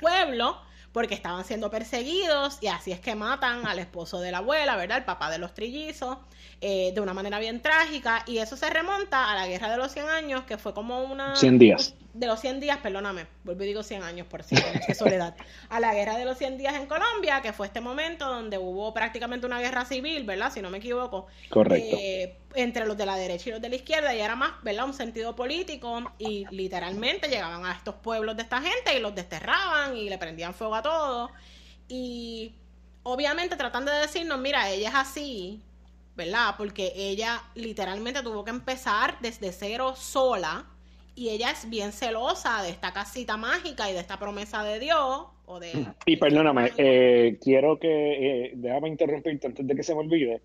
[0.00, 0.60] pueblo
[0.92, 4.98] porque estaban siendo perseguidos y así es que matan al esposo de la abuela, ¿verdad?
[4.98, 6.16] El papá de los trillizos,
[6.62, 9.92] eh, de una manera bien trágica y eso se remonta a la guerra de los
[9.92, 11.36] 100 años, que fue como una...
[11.36, 14.94] 100 días de los 100 días, perdóname, vuelvo y digo 100 años por cierto, qué
[14.94, 15.36] soledad,
[15.68, 18.94] a la guerra de los 100 días en Colombia, que fue este momento donde hubo
[18.94, 20.50] prácticamente una guerra civil, ¿verdad?
[20.52, 21.26] Si no me equivoco.
[21.50, 21.96] Correcto.
[22.00, 24.86] Eh, entre los de la derecha y los de la izquierda, y era más, ¿verdad?
[24.86, 29.96] Un sentido político, y literalmente llegaban a estos pueblos de esta gente y los desterraban
[29.96, 31.30] y le prendían fuego a todo.
[31.88, 32.54] Y
[33.02, 35.62] obviamente tratando de decirnos, mira, ella es así,
[36.16, 36.54] ¿verdad?
[36.56, 40.64] Porque ella literalmente tuvo que empezar desde cero sola
[41.16, 45.26] y ella es bien celosa de esta casita mágica y de esta promesa de Dios.
[45.46, 47.88] O de, y perdóname, eh, quiero que,
[48.46, 50.42] eh, déjame interrumpirte antes de que se me olvide,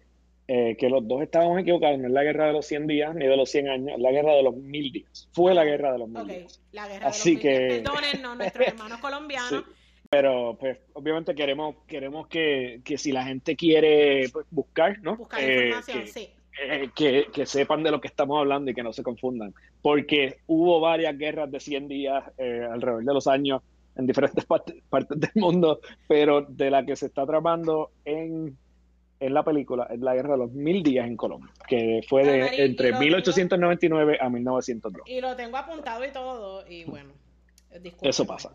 [0.48, 3.26] eh, que los dos estábamos equivocados, no es la guerra de los 100 días ni
[3.26, 5.28] de los 100 años, es la guerra de los mil días.
[5.34, 6.62] Fue la guerra de los mil días.
[6.72, 7.50] La guerra Así de los que...
[7.50, 7.82] días.
[7.82, 9.64] Perdónennos, nuestros hermanos colombianos.
[10.10, 15.18] Pero pues obviamente queremos, queremos que, que si la gente quiere pues, buscar, ¿no?
[15.18, 16.30] Buscar información, sí
[16.60, 19.54] eh, que, sepan de lo que estamos hablando y que no se confundan.
[19.82, 23.62] Porque hubo varias guerras de 100 días eh, alrededor de los años
[23.96, 28.58] en diferentes partes, del mundo, pero de la que se está tramando en,
[29.20, 32.66] en la película es la guerra de los mil días en Colombia, que fue de
[32.66, 35.08] entre 1899 a 1902.
[35.08, 37.12] Y lo tengo apuntado y todo, y bueno.
[38.02, 38.52] Eso pasa.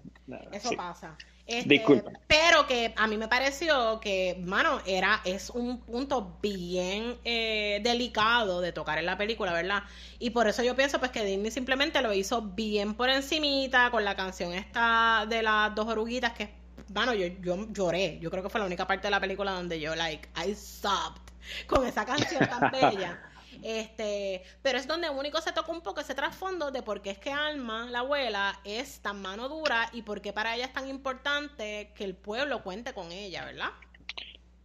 [0.52, 1.16] Eso pasa.
[1.46, 1.80] Este,
[2.26, 8.60] pero que a mí me pareció que, mano, era, es un punto bien eh, delicado
[8.60, 9.84] de tocar en la película, ¿verdad?
[10.18, 14.04] Y por eso yo pienso pues que Disney simplemente lo hizo bien por encimita con
[14.04, 16.52] la canción esta de las dos oruguitas que,
[16.92, 18.18] mano, yo, yo lloré.
[18.20, 21.22] Yo creo que fue la única parte de la película donde yo, like, I sobbed
[21.68, 23.20] con esa canción tan bella.
[23.62, 27.18] Este, pero es donde único se toca un poco ese trasfondo de por qué es
[27.18, 30.88] que Alma, la abuela, es tan mano dura y por qué para ella es tan
[30.88, 33.70] importante que el pueblo cuente con ella, ¿verdad?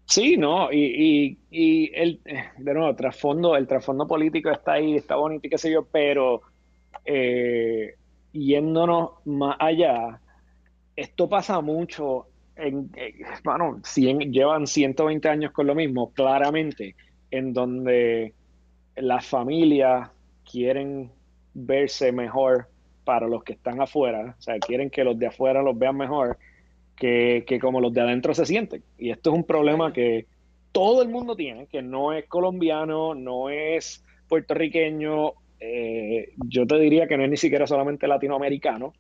[0.06, 2.20] Sí, no, y, y, el,
[2.58, 6.42] de nuevo, trasfondo, el trasfondo político está ahí, está bonito y qué sé yo, pero
[7.06, 7.96] eh,
[8.34, 10.20] yéndonos más allá,
[10.98, 12.28] esto pasa mucho
[12.58, 12.92] en,
[13.44, 16.96] bueno, llevan 120 años con lo mismo, claramente,
[17.32, 18.34] en donde
[19.02, 20.10] las familias
[20.50, 21.12] quieren
[21.54, 22.68] verse mejor
[23.04, 26.38] para los que están afuera, o sea, quieren que los de afuera los vean mejor
[26.96, 28.84] que, como los de adentro se sienten.
[28.98, 30.28] Y esto es un problema que
[30.72, 37.08] todo el mundo tiene, que no es colombiano, no es puertorriqueño, eh, yo te diría
[37.08, 38.94] que no es ni siquiera solamente latinoamericano,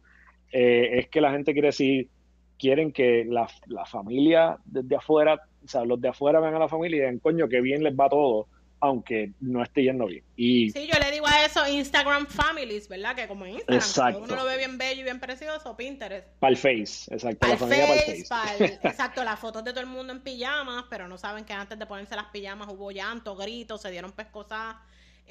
[0.51, 2.09] eh, es que la gente quiere decir,
[2.57, 6.67] quieren que la, la familia desde afuera o sea, los de afuera ven a la
[6.67, 8.47] familia y digan, coño, qué bien les va todo,
[8.81, 10.23] aunque no esté yendo bien.
[10.35, 13.15] Y, sí, yo le digo a eso Instagram Families, ¿verdad?
[13.15, 16.27] Que como en Instagram, uno lo ve bien bello y bien precioso, Pinterest.
[16.39, 17.47] Para el Face, exacto.
[17.47, 18.65] la familia para el Face.
[18.83, 21.85] exacto, las fotos de todo el mundo en pijamas, pero no saben que antes de
[21.85, 24.75] ponerse las pijamas hubo llanto, gritos, se dieron pescosas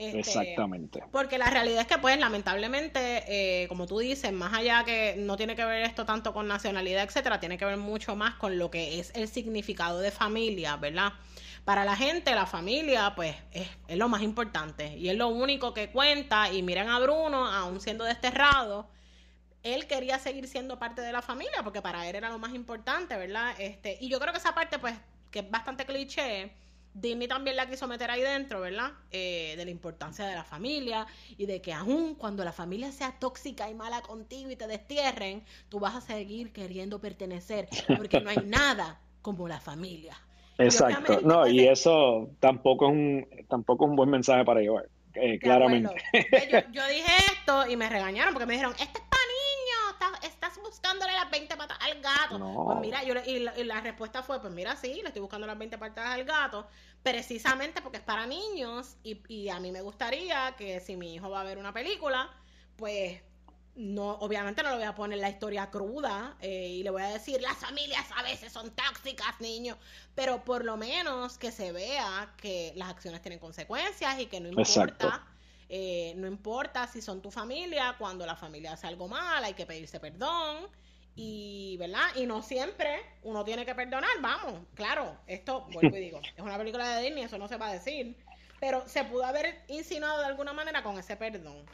[0.00, 1.02] este, Exactamente.
[1.12, 5.36] Porque la realidad es que, pues, lamentablemente, eh, como tú dices, más allá que no
[5.36, 8.70] tiene que ver esto tanto con nacionalidad, etcétera, tiene que ver mucho más con lo
[8.70, 11.12] que es el significado de familia, ¿verdad?
[11.64, 15.74] Para la gente, la familia, pues, es, es lo más importante y es lo único
[15.74, 16.52] que cuenta.
[16.52, 18.88] Y miren a Bruno, aún siendo desterrado,
[19.62, 23.16] él quería seguir siendo parte de la familia porque para él era lo más importante,
[23.16, 23.54] ¿verdad?
[23.58, 24.94] Este, y yo creo que esa parte, pues,
[25.30, 26.52] que es bastante cliché
[26.94, 28.92] Disney también la quiso meter ahí dentro, ¿verdad?
[29.10, 31.06] Eh, de la importancia de la familia
[31.36, 35.44] y de que aún cuando la familia sea tóxica y mala contigo y te destierren,
[35.68, 40.20] tú vas a seguir queriendo pertenecer, porque no hay nada como la familia.
[40.64, 45.38] Exacto, no, y eso tampoco es un, tampoco es un buen mensaje para llevar, eh,
[45.38, 45.94] claramente.
[46.72, 51.12] Yo, dije esto y me regañaron porque me dijeron, este es para niños, estás, buscándole
[51.12, 52.64] las 20 patas al gato.
[52.66, 55.78] Pues mira, yo, y, la, respuesta fue, pues mira, sí, le estoy buscando las 20
[55.78, 56.66] patas al gato,
[57.02, 61.30] precisamente porque es para niños y, y a mí me gustaría que si mi hijo
[61.30, 62.30] va a ver una película,
[62.76, 63.20] pues
[63.76, 67.08] no, obviamente no le voy a poner la historia cruda eh, y le voy a
[67.08, 69.78] decir las familias a veces son tóxicas, niños,
[70.14, 74.48] pero por lo menos que se vea que las acciones tienen consecuencias y que no
[74.48, 75.24] importa,
[75.68, 79.66] eh, no importa si son tu familia, cuando la familia hace algo mal hay que
[79.66, 80.68] pedirse perdón.
[81.16, 82.06] Y, ¿verdad?
[82.14, 86.56] Y no siempre uno tiene que perdonar, vamos, claro, esto, vuelvo y digo, es una
[86.56, 88.16] película de Disney, eso no se va a decir,
[88.58, 91.66] pero se pudo haber insinuado de alguna manera con ese perdón.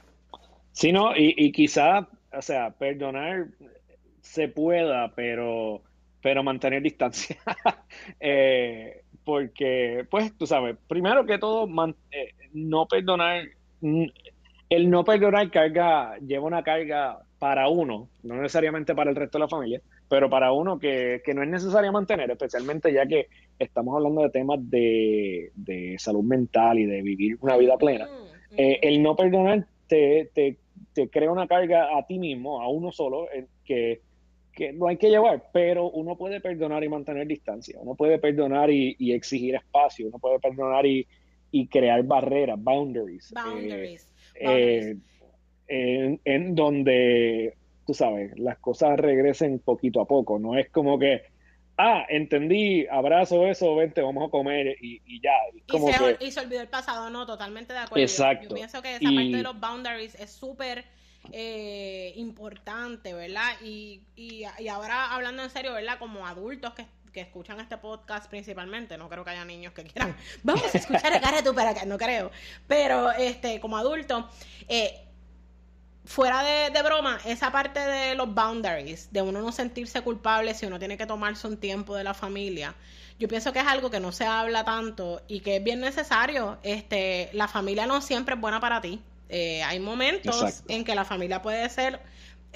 [0.76, 2.06] Sí, no, y, y quizá,
[2.36, 3.46] o sea, perdonar
[4.20, 5.80] se pueda, pero,
[6.22, 7.36] pero mantener distancia.
[8.20, 11.66] Eh, porque, pues, tú sabes, primero que todo,
[12.10, 13.44] eh, no perdonar,
[13.80, 19.44] el no perdonar carga, lleva una carga para uno, no necesariamente para el resto de
[19.44, 24.22] la familia, pero para uno que, no es necesario mantener, especialmente ya que estamos hablando
[24.22, 28.06] de temas de, salud mental y de vivir una vida plena.
[28.58, 30.58] Eh, el no perdonar te, te
[30.96, 33.28] te crea una carga a ti mismo, a uno solo,
[33.66, 34.00] que,
[34.50, 38.70] que, no hay que llevar, pero uno puede perdonar y mantener distancia, uno puede perdonar
[38.70, 41.06] y, exigir espacio, uno puede perdonar y,
[41.70, 43.32] crear barreras, boundaries.
[43.32, 44.10] Boundaries.
[44.34, 44.96] Eh,
[45.68, 47.54] eh, en, donde,
[47.86, 51.22] tú sabes, las cosas regresen poquito a poco, no es como que,
[51.78, 55.32] ah, entendí, abrazo eso, vente, vamos a comer y, ya.
[55.68, 58.02] Como y, se, y, se, olvidó el pasado, no, totalmente de acuerdo.
[58.02, 58.48] Exacto.
[58.48, 60.84] Yo, pienso que esa parte de los boundaries es súper
[61.32, 63.52] eh, importante, ¿verdad?
[63.62, 65.98] Y, y, y, ahora hablando en serio, ¿verdad?
[65.98, 70.16] Como adultos que, que, escuchan este podcast principalmente, no creo que haya niños que quieran,
[70.42, 72.30] vamos a escuchar a cara tú para acá, no creo,
[72.66, 74.28] pero este, como adulto,
[74.68, 75.05] eh,
[76.06, 80.78] fuera de, broma, esa parte de los boundaries, de uno no sentirse culpable si uno
[80.78, 82.74] tiene que tomarse un tiempo de la familia,
[83.18, 86.58] yo pienso que es algo que no se habla tanto y que es bien necesario.
[86.62, 89.00] Este, la familia no siempre es buena para ti.
[89.28, 92.00] Eh, hay momentos en que la familia puede ser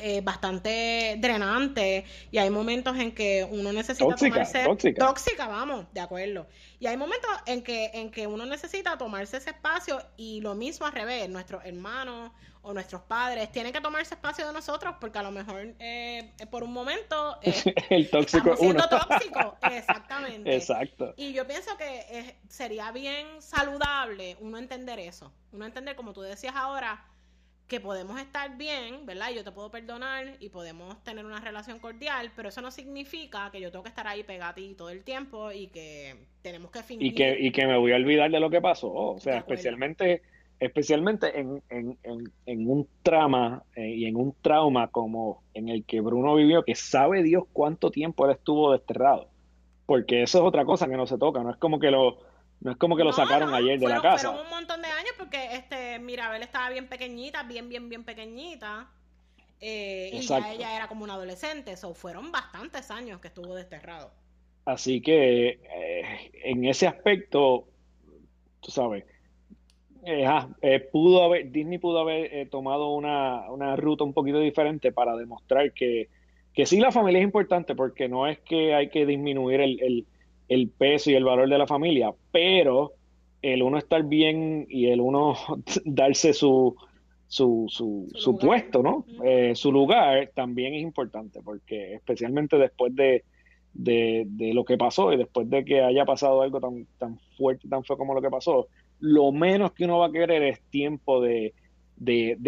[0.03, 5.47] eh, bastante drenante y hay momentos en que uno necesita tomarse tóxica.
[5.47, 6.47] vamos, de acuerdo.
[6.79, 10.87] Y hay momentos en que en que uno necesita tomarse ese espacio y lo mismo
[10.87, 12.33] al revés, nuestros hermanos
[12.63, 16.63] o nuestros padres tienen que tomarse espacio de nosotros porque a lo mejor eh, por
[16.63, 17.53] un momento eh,
[17.91, 20.55] el tóxico siendo tóxico, exactamente.
[20.55, 21.15] Exacto.
[21.17, 26.55] Y yo pienso que sería bien saludable uno entender eso, uno entender como tú decías
[26.57, 27.05] ahora
[27.71, 29.31] que podemos estar bien, ¿verdad?
[29.33, 33.61] Yo te puedo perdonar y podemos tener una relación cordial, pero eso no significa que
[33.61, 36.83] yo tengo que estar ahí pegado a ti todo el tiempo y que tenemos que
[36.83, 37.07] fingir.
[37.07, 38.93] Y que, y que me voy a olvidar de lo que pasó.
[38.93, 40.23] O sea, especialmente,
[40.59, 41.97] especialmente en, en,
[42.45, 46.75] en, un trama eh, y en un trauma como en el que Bruno vivió, que
[46.75, 49.29] sabe Dios cuánto tiempo él estuvo desterrado.
[49.87, 52.19] Porque eso es otra cosa que no se toca, no es como que lo
[52.61, 54.29] no es como que lo sacaron ayer de la casa.
[54.29, 58.89] Fueron un montón de años porque este Mirabel estaba bien pequeñita, bien, bien, bien pequeñita.
[59.61, 61.73] Eh, y ya ella era como una adolescente.
[61.73, 64.13] Eso fueron bastantes años que estuvo desterrado.
[64.67, 67.67] Así que eh, en ese aspecto,
[68.61, 69.05] tú sabes,
[70.05, 70.49] eh, ah,
[70.93, 76.09] pudo haber, Disney pudo haber tomado una, una, ruta un poquito diferente para demostrar que,
[76.53, 80.07] que sí la familia es importante, porque no es que hay que disminuir el el
[80.69, 82.93] peso y el valor de la familia, pero
[83.43, 85.37] el uno estar bien y el uno
[85.85, 86.77] darse su,
[87.27, 89.05] su, su, puesto, ¿no?
[89.25, 93.25] Eh, su lugar también es importante, porque especialmente después de,
[93.73, 97.85] de, lo que pasó y después de que haya pasado algo tan, tan fuerte, tan
[97.85, 98.67] feo como lo que pasó,
[98.99, 101.55] lo menos que uno va a querer es tiempo de,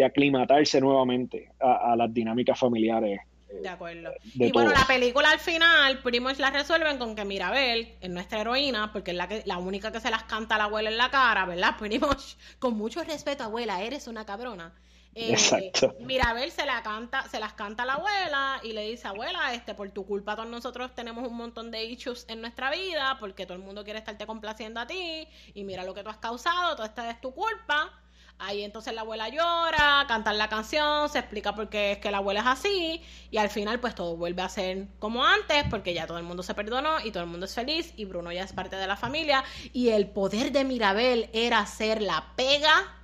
[0.03, 3.21] aclimatarse nuevamente a, las dinámicas familiares.
[3.61, 4.11] De acuerdo.
[4.23, 8.91] y bueno, la película al final, Primos la resuelven con que Mirabel es nuestra heroína,
[8.91, 11.09] porque es la, que, la única que se las canta a la abuela en la
[11.09, 11.77] cara, ¿verdad?
[11.79, 14.73] Primos, con mucho respeto, abuela, eres una cabrona.
[15.15, 15.95] Eh, Exacto.
[15.99, 19.75] Mirabel se la canta, se las canta a la abuela y le dice, abuela, este,
[19.75, 23.55] por tu culpa todos nosotros tenemos un montón de issues en nuestra vida, porque todo
[23.55, 26.85] el mundo quiere estarte complaciendo a ti, y mira lo que tú has causado, todo
[26.85, 27.91] esto es tu culpa.
[28.39, 32.17] Ahí entonces la abuela llora, cantan la canción, se explica por qué es que la
[32.17, 36.07] abuela es así, y al final pues todo vuelve a ser como antes, porque ya
[36.07, 38.51] todo el mundo se perdonó y todo el mundo es feliz, y Bruno ya es
[38.51, 42.99] parte de la familia, y el poder de Mirabel era ser la pega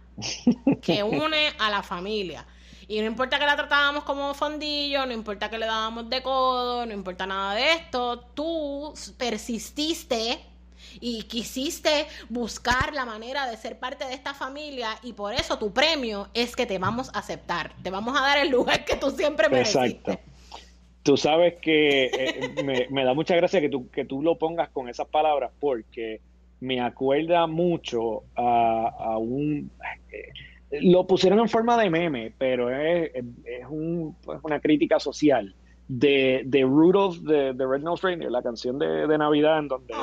[0.82, 2.45] que une a la familia.
[2.89, 6.88] Y no importa que la tratábamos como fondillo, no importa que le dábamos de codo,
[6.88, 10.43] no importa nada de esto, tú persististe
[10.99, 15.73] y quisiste buscar la manera de ser parte de esta familia y por eso tu
[15.73, 19.11] premio es que te vamos a aceptar, te vamos a dar el lugar que tú
[19.11, 19.87] siempre mereciste.
[19.87, 20.19] Exacto.
[21.03, 24.89] Tú sabes que eh, me, da mucha gracia que tú, que tú lo pongas con
[24.89, 26.21] esas palabras porque
[26.59, 29.71] me acuerda mucho a, un...
[30.11, 35.55] Eh, lo pusieron en forma de meme, pero es, es un, una crítica social
[35.89, 39.93] de, de Rudolph de, Red Nose Reindeer, la canción de, Navidad, en donde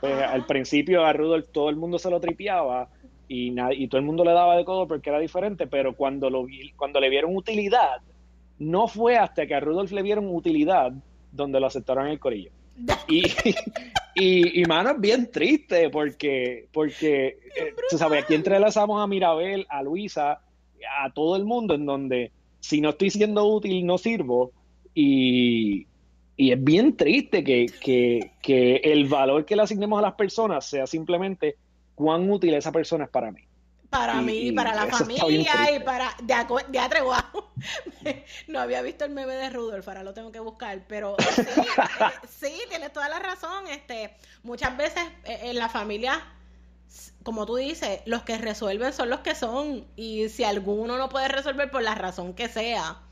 [0.00, 2.88] pues, al principio a Rudolph todo el mundo se lo tripeaba
[3.28, 6.46] y, y todo el mundo le daba de codo porque era diferente, pero cuando, lo
[6.76, 8.00] cuando le vieron utilidad,
[8.58, 10.92] no fue hasta que a Rudolph le vieron utilidad
[11.32, 12.52] donde lo aceptaron en el corillo.
[13.08, 13.24] Y,
[14.60, 19.82] y, mano, es bien triste porque, porque eh, tú sabes, aquí entrelazamos a Mirabel, a
[19.82, 20.40] Luisa,
[21.02, 22.30] a todo el mundo, en donde
[22.60, 24.52] si no estoy siendo útil, no sirvo.
[24.94, 25.86] Y,
[26.36, 27.66] es bien triste que,
[28.42, 31.56] que, el valor que le asignemos a las personas sea simplemente
[31.94, 33.42] cuán útil esa persona es para mí
[33.92, 37.14] para mí, y para la familia y para de, atrevo
[38.48, 42.10] no había visto el meme de Rudolf, ahora lo tengo que buscar, pero sí, eh,
[42.26, 43.66] sí, tienes toda la razón.
[43.68, 46.24] Este, muchas veces eh, en la familia,
[47.22, 51.28] como tú dices, los que resuelven son los que son y si alguno no puede
[51.28, 53.02] resolver por la razón que sea,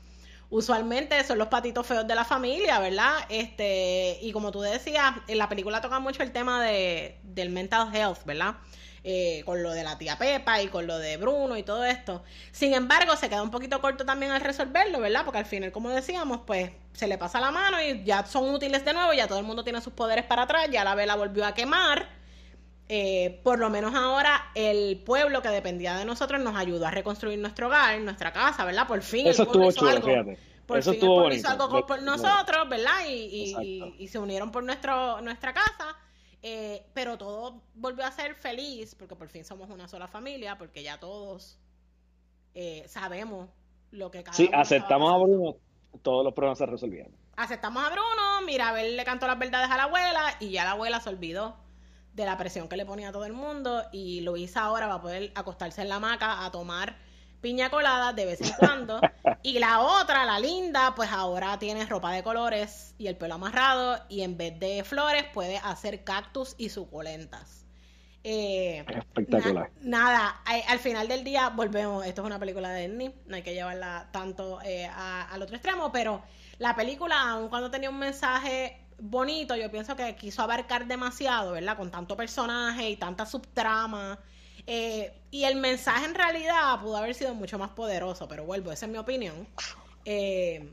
[0.51, 3.13] usualmente son los patitos feos de la familia, ¿verdad?
[3.29, 7.89] Este, y como tú decías, en la película toca mucho el tema de, del mental
[7.95, 8.55] health, ¿verdad?
[9.03, 12.23] Eh, con lo de la tía Pepa y con lo de Bruno y todo esto.
[12.51, 15.23] Sin embargo, se queda un poquito corto también al resolverlo, ¿verdad?
[15.25, 18.85] Porque al final, como decíamos, pues se le pasa la mano y ya son útiles
[18.85, 21.45] de nuevo, ya todo el mundo tiene sus poderes para atrás, ya la vela volvió
[21.47, 22.20] a quemar.
[22.93, 27.39] Eh, por lo menos ahora el pueblo que dependía de nosotros nos ayudó a reconstruir
[27.39, 28.85] nuestro hogar, nuestra casa, ¿verdad?
[28.85, 29.27] Por fin.
[29.27, 30.37] Eso estuvo chulo, fíjate.
[30.65, 33.05] Por Eso fin estuvo el hizo algo por nosotros, ¿verdad?
[33.07, 33.55] Y,
[33.97, 35.95] y, se unieron por nuestro, nuestra casa.
[36.41, 40.83] Eh, pero todo volvió a ser feliz porque por fin somos una sola familia, porque
[40.83, 41.57] ya todos
[42.55, 43.47] eh, sabemos
[43.91, 45.55] lo que cada Sí, aceptamos a Bruno,
[46.01, 47.13] todos los problemas se resolvieron.
[47.37, 50.99] Aceptamos a Bruno, Mirabel le cantó las verdades a la abuela y ya la abuela
[50.99, 51.55] se olvidó
[52.13, 55.01] de la presión que le ponía a todo el mundo y Luisa ahora va a
[55.01, 56.97] poder acostarse en la hamaca a tomar
[57.41, 59.01] piña colada de vez en cuando.
[59.43, 63.99] y la otra, la linda, pues ahora tiene ropa de colores y el pelo amarrado
[64.09, 67.65] y en vez de flores puede hacer cactus y suculentas.
[68.23, 69.71] Eh, Espectacular.
[69.81, 72.05] nada, al final del día volvemos.
[72.05, 75.91] Esto es una película de Disney, no hay que llevarla tanto eh, al otro extremo,
[75.91, 76.21] pero
[76.59, 81.75] la película, aun cuando tenía un mensaje bonito, yo pienso que quiso abarcar demasiado, ¿verdad?
[81.75, 84.19] Con tanto personaje y tanta subtrama
[84.67, 88.85] eh, y el mensaje en realidad pudo haber sido mucho más poderoso, pero vuelvo, esa
[88.85, 89.47] es mi opinión.
[90.05, 90.69] Eh,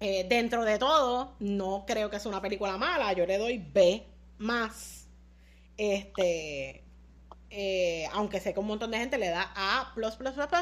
[0.00, 3.12] eh, dentro de todo, no creo que sea una película mala.
[3.12, 4.06] Yo le doy B
[4.38, 5.08] más.
[5.76, 6.84] Este,
[8.12, 9.94] aunque sé que un montón de gente le da A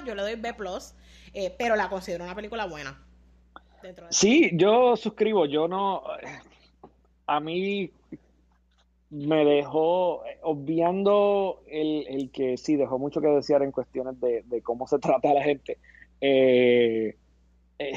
[0.04, 0.54] yo le doy B
[1.58, 3.05] pero la considero una película buena.
[4.10, 5.46] Sí, yo suscribo.
[5.46, 6.02] Yo no.
[7.26, 7.90] A mí
[9.10, 14.98] me dejó, obviando el, que sí, dejó mucho que desear en cuestiones de, cómo se
[15.00, 15.78] trata a la gente.
[16.20, 17.16] Eh,
[17.78, 17.92] eh,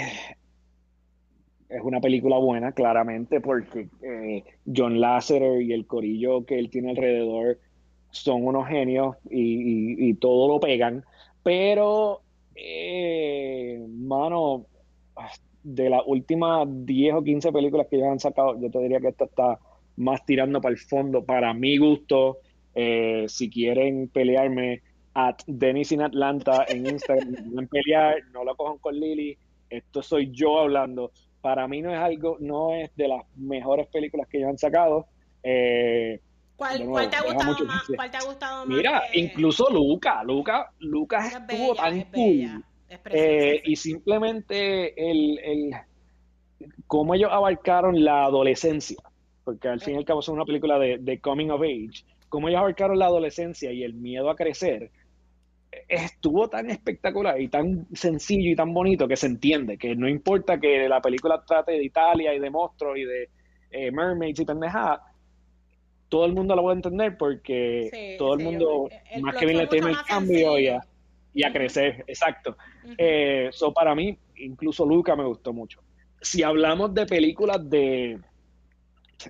[1.70, 6.92] es una película buena, claramente, porque eh, John Lasseter y el corillo que él tiene
[6.92, 7.60] alrededor
[8.12, 11.06] son unos genios y, todo lo pegan.
[11.44, 12.22] Pero,
[13.88, 14.66] mano,
[15.64, 19.10] de las últimas 10 o 15 películas que ellos han sacado, yo te diría que
[19.10, 19.60] esta está
[19.98, 22.40] más tirando para el fondo, para mi gusto.
[22.74, 24.82] Eh, si quieren pelearme,
[25.14, 29.38] at Dennis in Atlanta en Instagram, pelear, no lo cojan con Lily.
[29.70, 31.12] Esto soy yo hablando.
[31.42, 35.08] para mí no es algo, no es de las mejores películas que ellos han sacado.
[35.44, 36.20] Eh,
[36.56, 36.78] ¿Cuál,
[37.10, 38.78] te ha gustado más, ¿Cuál te ha gustado más?
[38.78, 42.64] Mira, incluso Luca, Luca, Lucas estuvo tan cool.
[43.12, 45.72] Eh, y simplemente el, el
[46.88, 48.98] cómo ellos abarcaron la adolescencia,
[49.44, 52.48] porque al fin y al cabo es una película de, de coming of age, cómo
[52.48, 54.92] ellos abarcaron la adolescencia y el miedo a crecer,
[55.88, 60.60] estuvo tan espectacular y tan sencillo y tan bonito que se entiende, que no importa
[60.60, 63.30] que la película trate de Italia y de monstruos y de
[63.72, 65.02] eh, mermaids y pendejadas,
[66.10, 68.90] todo el mundo lo puede entender porque todo el mundo,
[69.22, 70.82] más que bien le teme el cambio y a,
[71.40, 72.58] y a crecer, exacto.
[72.98, 75.82] Eso eh, para mí, incluso Luca me gustó mucho.
[76.20, 78.20] Si hablamos de películas de,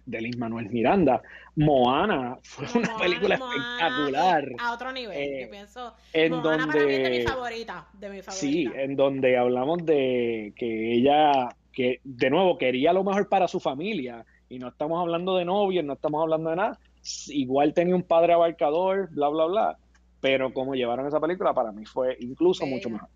[0.07, 1.21] de Luis Manuel Miranda,
[1.55, 4.43] Moana fue una película espectacular.
[4.57, 5.93] A otro nivel, eh, yo pienso.
[6.11, 8.31] En Moana donde, para mí es de mi favorita, de mi favorita.
[8.31, 13.59] Sí, en donde hablamos de que ella, que de nuevo quería lo mejor para su
[13.59, 16.79] familia y no estamos hablando de novios, no estamos hablando de nada.
[17.27, 19.77] Igual tenía un padre abarcador, bla, bla, bla.
[20.21, 23.09] Pero como llevaron esa película, para mí fue incluso mucho mejor.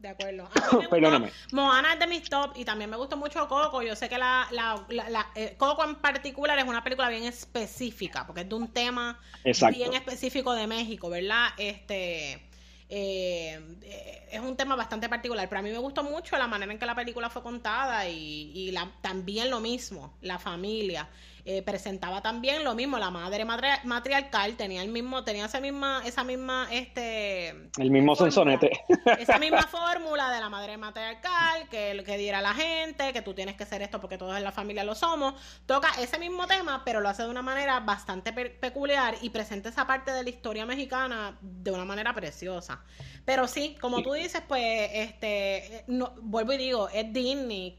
[0.00, 0.48] De acuerdo.
[0.90, 1.30] Perdóname.
[1.52, 3.82] Moana es de mis top y también me gustó mucho Coco.
[3.82, 8.26] Yo sé que la, la, la, eh, Coco en particular es una película bien específica
[8.26, 11.48] porque es de un tema bien específico de México, ¿verdad?
[11.58, 12.46] Este.
[12.92, 16.78] Eh, es un tema bastante particular, pero a mí me gustó mucho la manera en
[16.78, 21.08] que la película fue contada y, y la, también lo mismo, la familia.
[21.44, 26.24] Eh, presentaba también lo mismo, la madre matriarcal tenía el mismo, tenía esa misma, esa
[26.24, 28.70] misma, este el mismo sensonete.
[29.18, 33.56] Esa misma fórmula de la madre matriarcal, que, que diera la gente, que tú tienes
[33.56, 35.34] que ser esto porque todos en la familia lo somos,
[35.66, 39.86] toca ese mismo tema, pero lo hace de una manera bastante peculiar y presenta esa
[39.86, 42.82] parte de la historia mexicana de una manera preciosa.
[43.24, 47.78] Pero sí, como tú dices, pues, este, no, vuelvo y digo, es Disney,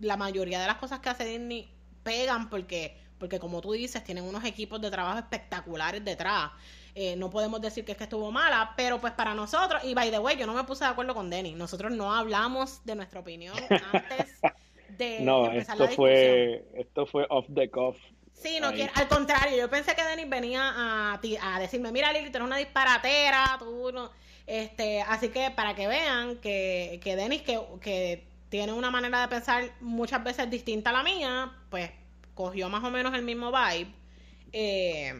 [0.00, 1.71] la mayoría de las cosas que hace Disney
[2.02, 6.50] pegan porque, porque como tú dices, tienen unos equipos de trabajo espectaculares detrás.
[6.94, 10.10] Eh, no podemos decir que es que estuvo mala, pero pues para nosotros, y by
[10.10, 13.20] the way, yo no me puse de acuerdo con Denny, nosotros no hablamos de nuestra
[13.20, 13.56] opinión
[13.92, 14.40] antes
[14.98, 17.96] de no, empezar esto fue, esto fue off the cuff.
[18.34, 22.30] Sí, no quiero, al contrario, yo pensé que Denis venía a, a decirme, mira Lili,
[22.30, 24.10] tú eres una disparatera, tú no,
[24.46, 29.28] este, así que para que vean que, que Denis, que, que tiene una manera de
[29.28, 31.90] pensar muchas veces distinta a la mía, pues
[32.34, 33.90] cogió más o menos el mismo vibe.
[34.52, 35.14] Eh,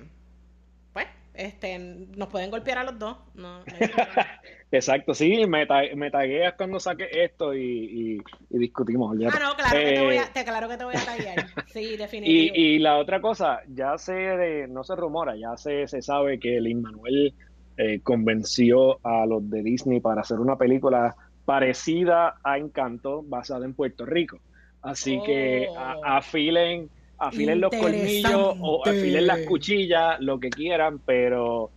[0.93, 3.16] pues, este, nos pueden golpear a los dos.
[4.70, 5.66] Exacto, sí, me,
[5.97, 9.16] me tagueas cuando saque esto y, discutimos.
[9.16, 11.47] Ah, no, claro, que te voy a, eh, claro que te voy a taguear.
[11.72, 12.61] Sí, definitivamente.
[12.61, 16.74] Y, la otra cosa, ya se, no se rumora, ya se, se sabe que el
[16.74, 17.33] Manuel
[17.78, 23.74] eh, convenció a los de Disney para hacer una película parecida a Encanto, basada en
[23.74, 24.38] Puerto Rico.
[24.82, 26.05] Así que oh.
[26.05, 26.88] afilen,
[27.18, 31.70] afilen los colmillos o afilen las cuchillas, lo que quieran, pero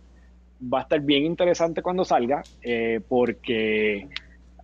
[0.62, 4.08] va a estar bien interesante cuando salga, eh, porque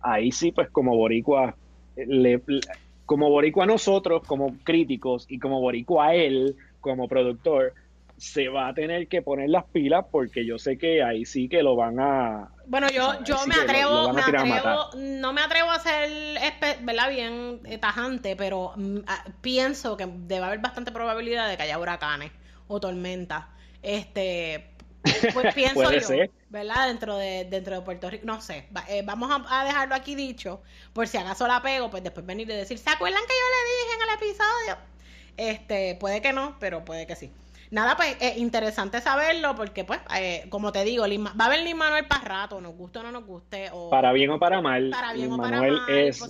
[0.01, 1.55] ahí sí, pues como boricua,
[1.95, 2.41] le,
[3.05, 7.73] como boricua a nosotros, como críticos, y como boricua a él, como productor,
[8.17, 11.63] se va a tener que poner las pilas porque yo sé que ahí sí que
[11.63, 12.49] lo van a...
[12.65, 16.09] Bueno, yo, yo me atrevo, me atrevo no me atrevo a ser,
[16.81, 17.09] ¿verdad?
[17.09, 21.77] Bien eh, tajante, pero mm, ah, pienso que debe haber bastante probabilidad de que haya
[21.77, 22.31] huracanes
[22.67, 23.45] o tormentas.
[23.81, 24.75] Este,
[25.33, 26.87] pues pienso yo, ¿verdad?
[26.87, 30.61] Dentro de, dentro de Puerto Rico, no sé, eh, vamos a, dejarlo aquí dicho,
[30.93, 33.69] por si acaso la pego, pues después venir y decir, ¿se acuerdan que yo le
[33.71, 34.77] dije en el episodio?
[35.35, 37.31] Este, puede que no, pero puede que sí
[37.73, 41.77] nada, pues es interesante saberlo porque, pues, eh, como te digo, va a haber Lin
[41.77, 43.69] Manuel para rato, nos guste o no nos guste.
[43.73, 44.91] O, para bien o para mal.
[44.91, 46.21] Para bien o para mal, es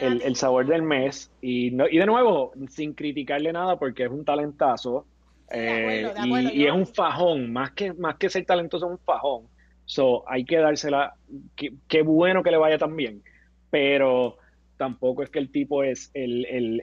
[0.00, 1.30] el, sabor del mes.
[1.40, 5.06] Y, no, y de nuevo, sin criticarle nada porque es un talentazo.
[5.50, 6.12] Eh,
[6.52, 9.46] y, es un fajón, más que, más que ser talentoso, es un fajón.
[9.84, 11.14] So, hay que dársela.
[11.56, 13.22] Qué bueno que le vaya tan bien.
[13.70, 14.36] Pero
[14.78, 16.80] tampoco es que el tipo es el, el,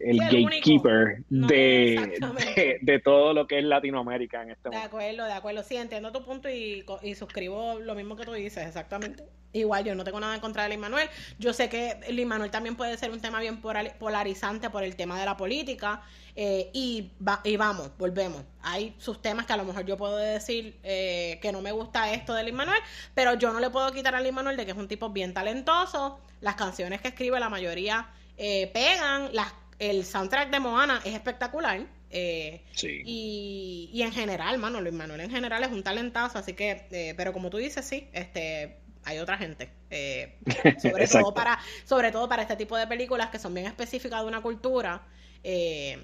[0.00, 4.80] el, gatekeeper de, de, todo lo que es Latinoamérica en este momento.
[4.80, 5.62] De acuerdo, de acuerdo.
[5.62, 9.24] Sí, entiendo tu punto y, y suscribo lo mismo que tú dices, exactamente.
[9.54, 11.08] Igual yo no tengo nada en contra de Luis Manuel.
[11.38, 15.18] Yo sé que Luis Manuel también puede ser un tema bien polarizante por el tema
[15.18, 16.02] de la política.
[16.36, 17.12] Eh, y,
[17.44, 18.42] y vamos, volvemos.
[18.62, 22.12] Hay sus temas que a lo mejor yo puedo decir eh, que no me gusta
[22.12, 22.80] esto de Luis Manuel,
[23.14, 25.32] pero yo no le puedo quitar a Luis Manuel de que es un tipo bien
[25.32, 26.18] talentoso.
[26.40, 29.32] Las canciones que escribe, la mayoría eh, pegan.
[29.32, 31.86] Las, el soundtrack de Moana es espectacular.
[32.10, 33.02] sí.
[33.04, 37.32] y, y, en general, mano, Luis Manuel en general es un talentazo, así que, pero
[37.32, 39.70] como tú dices, sí, este, hay otra gente.
[39.90, 40.38] Eh,
[40.82, 44.26] sobre, todo para, sobre todo para este tipo de películas que son bien específicas de
[44.26, 45.02] una cultura,
[45.42, 45.98] eh,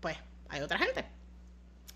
[0.00, 0.16] pues
[0.48, 1.04] hay otra gente.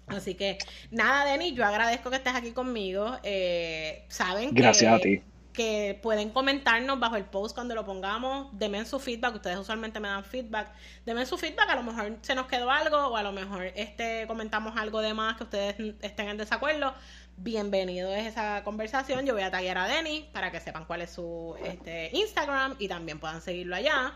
[0.07, 0.59] Así que
[0.91, 3.19] nada, Denis, yo agradezco que estés aquí conmigo.
[3.23, 5.21] Eh, saben Gracias a ti.
[5.53, 8.57] que pueden comentarnos bajo el post cuando lo pongamos.
[8.57, 9.35] Denme su feedback.
[9.35, 10.69] Ustedes usualmente me dan feedback.
[11.05, 11.71] Denme su feedback.
[11.71, 15.13] A lo mejor se nos quedó algo o a lo mejor este comentamos algo de
[15.13, 16.95] más que ustedes estén en desacuerdo.
[17.39, 19.27] Bienvenido a esa conversación.
[19.27, 22.89] Yo voy a taggear a Denis para que sepan cuál es su este, Instagram y
[22.89, 24.15] también puedan seguirlo allá.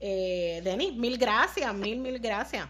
[0.00, 2.68] Eh, Denis, mil gracias, mil, mil gracias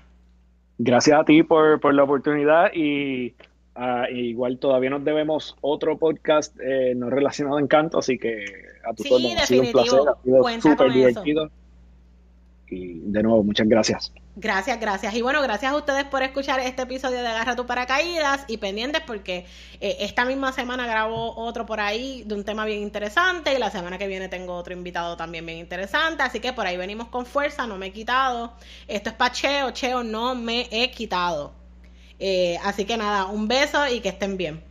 [0.79, 3.35] gracias a ti por, por la oportunidad y
[3.77, 8.45] uh, igual todavía nos debemos otro podcast eh, no relacionado a Encanto, así que
[8.89, 11.51] a tu sí, ha sido un placer, ha sido súper divertido.
[12.69, 14.13] Y de nuevo, muchas gracias.
[14.35, 15.15] Gracias, gracias.
[15.15, 19.03] Y bueno, gracias a ustedes por escuchar este episodio de Agarra tu paracaídas y pendientes
[19.07, 19.47] porque
[19.81, 23.71] eh, esta misma semana grabo otro por ahí de un tema bien interesante y la
[23.71, 26.23] semana que viene tengo otro invitado también bien interesante.
[26.23, 28.53] Así que por ahí venimos con fuerza, no me he quitado.
[28.89, 31.53] Esto es para Cheo, Cheo, no me he quitado.
[32.19, 34.63] Eh, así que nada, un beso y que estén bien.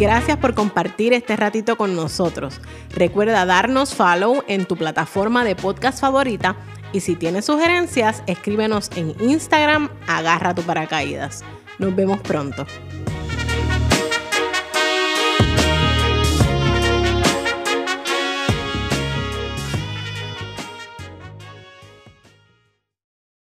[0.00, 2.58] Gracias por compartir este ratito con nosotros.
[2.94, 6.56] Recuerda darnos follow en tu plataforma de podcast favorita
[6.90, 11.44] y si tienes sugerencias, escríbenos en Instagram, agarra tu paracaídas.
[11.78, 12.64] Nos vemos pronto.